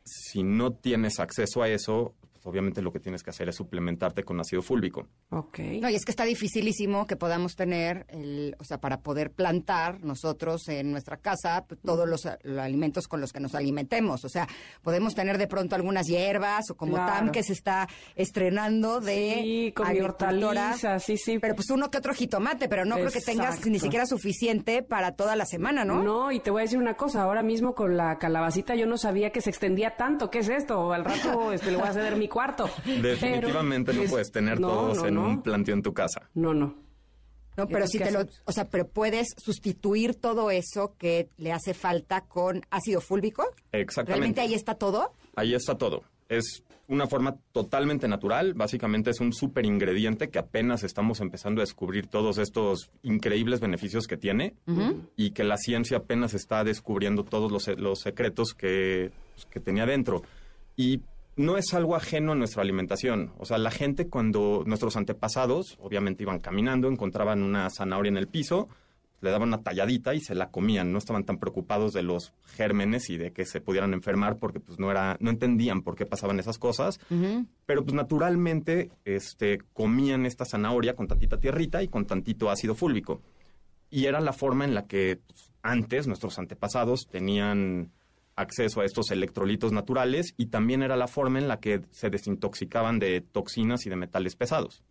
[0.05, 4.41] Si no tienes acceso a eso, obviamente lo que tienes que hacer es suplementarte con
[4.41, 5.09] ácido fúlvico.
[5.31, 5.59] Ok.
[5.81, 10.03] No, y es que está dificilísimo que podamos tener, el, o sea, para poder plantar
[10.03, 14.25] nosotros en nuestra casa pues, todos los, los alimentos con los que nos alimentemos.
[14.25, 14.49] O sea,
[14.83, 17.13] podemos tener de pronto algunas hierbas o como Claro.
[17.13, 20.49] Tam que se está estrenando de Sí, con mi agricultora.
[20.71, 21.39] hortaliza, sí, sí.
[21.39, 25.13] Pero pues uno que otro jitomate, pero no creo que tengas ni siquiera suficiente para
[25.13, 26.03] toda la semana, ¿no?
[26.03, 28.97] No, y te voy a decir una cosa, ahora mismo con la calabacita yo no
[28.99, 30.93] sabía que se extendía tanto, ¿qué es esto?
[30.93, 32.69] Al rato este, le voy a ceder mi cuarto.
[32.85, 35.25] Definitivamente Pero no es- puedes tener no, todos no, en no.
[35.29, 36.29] un planteo en tu casa.
[36.35, 36.75] No, no.
[37.57, 41.53] No, pero si ¿qué te lo, o sea, pero puedes sustituir todo eso que le
[41.53, 43.45] hace falta con ácido fúlvico.
[43.73, 44.19] Exactamente.
[44.21, 45.13] ¿Realmente ahí está todo?
[45.37, 46.03] Ahí está todo.
[46.31, 48.55] Es una forma totalmente natural.
[48.55, 54.07] Básicamente es un super ingrediente que apenas estamos empezando a descubrir todos estos increíbles beneficios
[54.07, 54.55] que tiene
[55.17, 59.85] y que la ciencia apenas está descubriendo todos los, los secretos que, pues, que tenía
[59.85, 60.23] dentro.
[60.75, 61.03] Y
[61.37, 63.33] no es algo ajeno a nuestra alimentación.
[63.39, 68.29] O sea, la gente cuando nuestros antepasados, obviamente iban caminando, encontraban una zanahoria en el
[68.29, 68.69] piso,
[69.23, 70.93] le daban una talladita y se la comían.
[70.93, 74.79] No estaban tan preocupados de los gérmenes y de que se pudieran enfermar porque pues
[74.79, 76.99] no era, no entendían por qué pasaban esas cosas.
[77.65, 83.23] Pero pues naturalmente este, comían esta zanahoria con tantita tierrita y con tantito ácido fúlvico.
[83.91, 87.93] Y era la forma en la que pues, antes nuestros antepasados tenían
[88.37, 92.99] acceso a estos electrolitos naturales y también era la forma en la que se desintoxicaban
[92.99, 94.83] de toxinas y de metales pesados.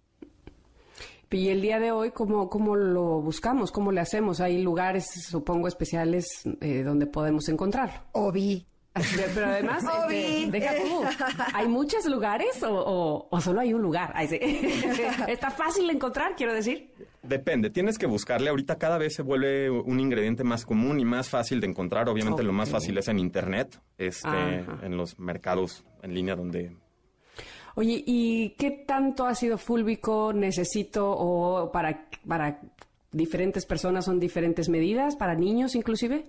[1.30, 3.72] Y el día de hoy, ¿cómo, cómo lo buscamos?
[3.72, 4.42] ¿Cómo le hacemos?
[4.42, 6.28] Hay lugares, supongo, especiales
[6.60, 8.02] eh, donde podemos encontrarlo.
[8.12, 8.68] Obi.
[8.94, 10.16] Pero además, Obi.
[10.46, 11.02] este, deja tú,
[11.54, 14.12] ¿hay muchos lugares o, o- o solo hay un lugar?
[14.16, 14.38] Ay, sí.
[15.28, 16.92] Está fácil de encontrar, quiero decir.
[17.24, 18.50] Depende, tienes que buscarle.
[18.50, 22.10] Ahorita cada vez se vuelve un ingrediente más común y más fácil de encontrar.
[22.10, 24.80] Obviamente lo más fácil es en internet, este, Ajá.
[24.84, 26.76] en los mercados en línea donde
[27.76, 32.60] Oye, ¿y qué tanto ácido fúlvico necesito o para, para
[33.14, 36.26] diferentes personas son diferentes medidas, para niños inclusive?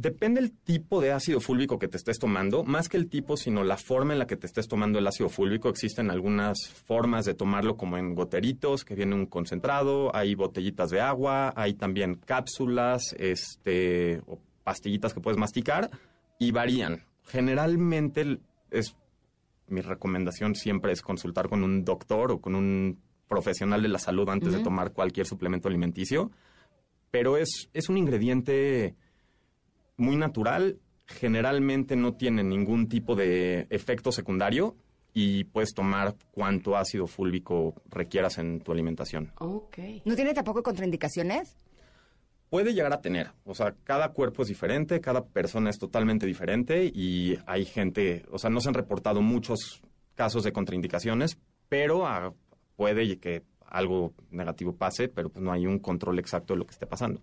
[0.00, 3.64] Depende el tipo de ácido fúlvico que te estés tomando, más que el tipo, sino
[3.64, 5.68] la forma en la que te estés tomando el ácido fúlvico.
[5.68, 11.00] Existen algunas formas de tomarlo como en goteritos, que viene un concentrado, hay botellitas de
[11.00, 15.90] agua, hay también cápsulas, este, o pastillitas que puedes masticar
[16.38, 17.02] y varían.
[17.24, 18.38] Generalmente
[18.70, 18.94] es
[19.66, 24.28] mi recomendación siempre es consultar con un doctor o con un profesional de la salud
[24.28, 26.30] antes de tomar cualquier suplemento alimenticio.
[27.10, 28.94] Pero es, es un ingrediente
[29.98, 34.76] muy natural, generalmente no tiene ningún tipo de efecto secundario
[35.12, 39.32] y puedes tomar cuanto ácido fúlvico requieras en tu alimentación.
[39.38, 39.78] Ok.
[40.04, 41.56] ¿No tiene tampoco contraindicaciones?
[42.50, 46.86] Puede llegar a tener, o sea, cada cuerpo es diferente, cada persona es totalmente diferente
[46.86, 49.82] y hay gente, o sea, no se han reportado muchos
[50.14, 51.36] casos de contraindicaciones,
[51.68, 52.32] pero ah,
[52.74, 56.72] puede que algo negativo pase, pero pues no hay un control exacto de lo que
[56.72, 57.20] esté pasando.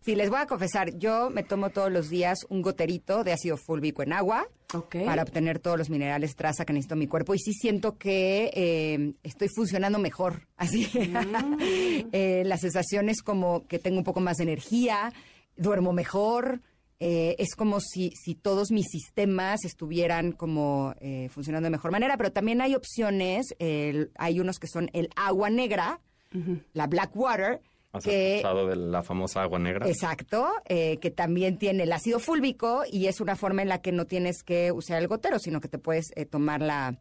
[0.00, 3.56] Sí, les voy a confesar, yo me tomo todos los días un goterito de ácido
[3.56, 4.46] fúlvico en agua
[5.04, 8.50] para obtener todos los minerales traza que necesito en mi cuerpo y sí siento que
[8.54, 10.42] eh, estoy funcionando mejor.
[10.56, 10.88] Así,
[12.12, 15.12] Eh, la sensación es como que tengo un poco más de energía,
[15.56, 16.60] duermo mejor.
[17.00, 22.16] eh, es como si, si todos mis sistemas estuvieran como eh, funcionando de mejor manera,
[22.16, 26.00] pero también hay opciones, el- hay unos que son el agua negra,
[26.74, 27.60] la black water,
[27.96, 29.88] ¿Has que escuchado de la famosa agua negra?
[29.88, 33.92] Exacto, eh, que también tiene el ácido fúlvico y es una forma en la que
[33.92, 36.98] no tienes que usar el gotero, sino que te puedes eh, tomar la,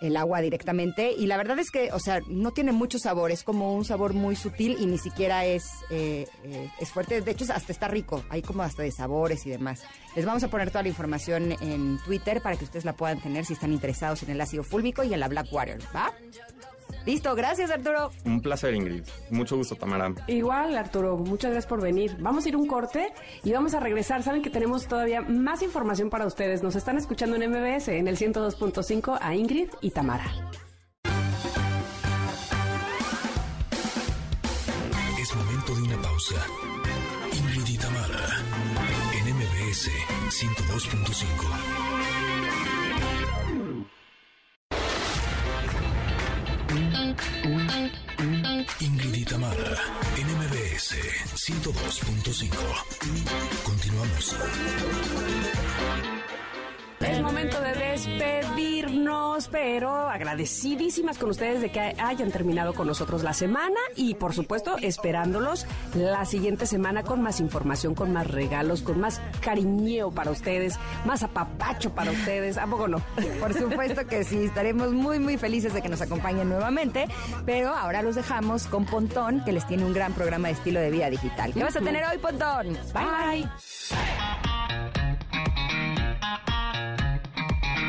[0.00, 1.12] el agua directamente.
[1.12, 4.14] Y la verdad es que, o sea, no tiene mucho sabor, es como un sabor
[4.14, 6.26] muy sutil y ni siquiera es, eh,
[6.80, 7.20] es fuerte.
[7.20, 9.82] De hecho, hasta está rico, hay como hasta de sabores y demás.
[10.14, 13.44] Les vamos a poner toda la información en Twitter para que ustedes la puedan tener
[13.44, 16.12] si están interesados en el ácido fúlvico y en la Black Water, ¿va?
[17.06, 18.10] Listo, gracias Arturo.
[18.24, 19.04] Un placer, Ingrid.
[19.30, 20.12] Mucho gusto, Tamara.
[20.26, 22.16] Igual, Arturo, muchas gracias por venir.
[22.18, 23.12] Vamos a ir un corte
[23.44, 24.22] y vamos a regresar.
[24.24, 26.62] Saben que tenemos todavía más información para ustedes.
[26.62, 30.26] Nos están escuchando en MBS, en el 102.5 a Ingrid y Tamara.
[35.20, 36.34] Es momento de una pausa.
[37.32, 38.42] Ingrid y Tamara,
[39.14, 39.90] en MBS
[40.30, 41.75] 102.5.
[48.80, 49.76] Ingrid Itamara,
[50.16, 50.94] NMBS
[51.34, 52.56] 102.5.
[53.64, 54.36] Continuamos.
[57.00, 63.34] Es momento de despedirnos, pero agradecidísimas con ustedes de que hayan terminado con nosotros la
[63.34, 68.98] semana y por supuesto esperándolos la siguiente semana con más información, con más regalos, con
[68.98, 72.56] más cariñeo para ustedes, más apapacho para ustedes.
[72.56, 73.02] ¿A poco no?
[73.40, 77.06] Por supuesto que sí, estaremos muy muy felices de que nos acompañen nuevamente,
[77.44, 80.90] pero ahora los dejamos con Pontón, que les tiene un gran programa de estilo de
[80.90, 81.52] vida digital.
[81.52, 82.72] ¿Qué vas a tener hoy, Pontón?
[82.94, 83.42] Bye.
[83.42, 84.55] bye.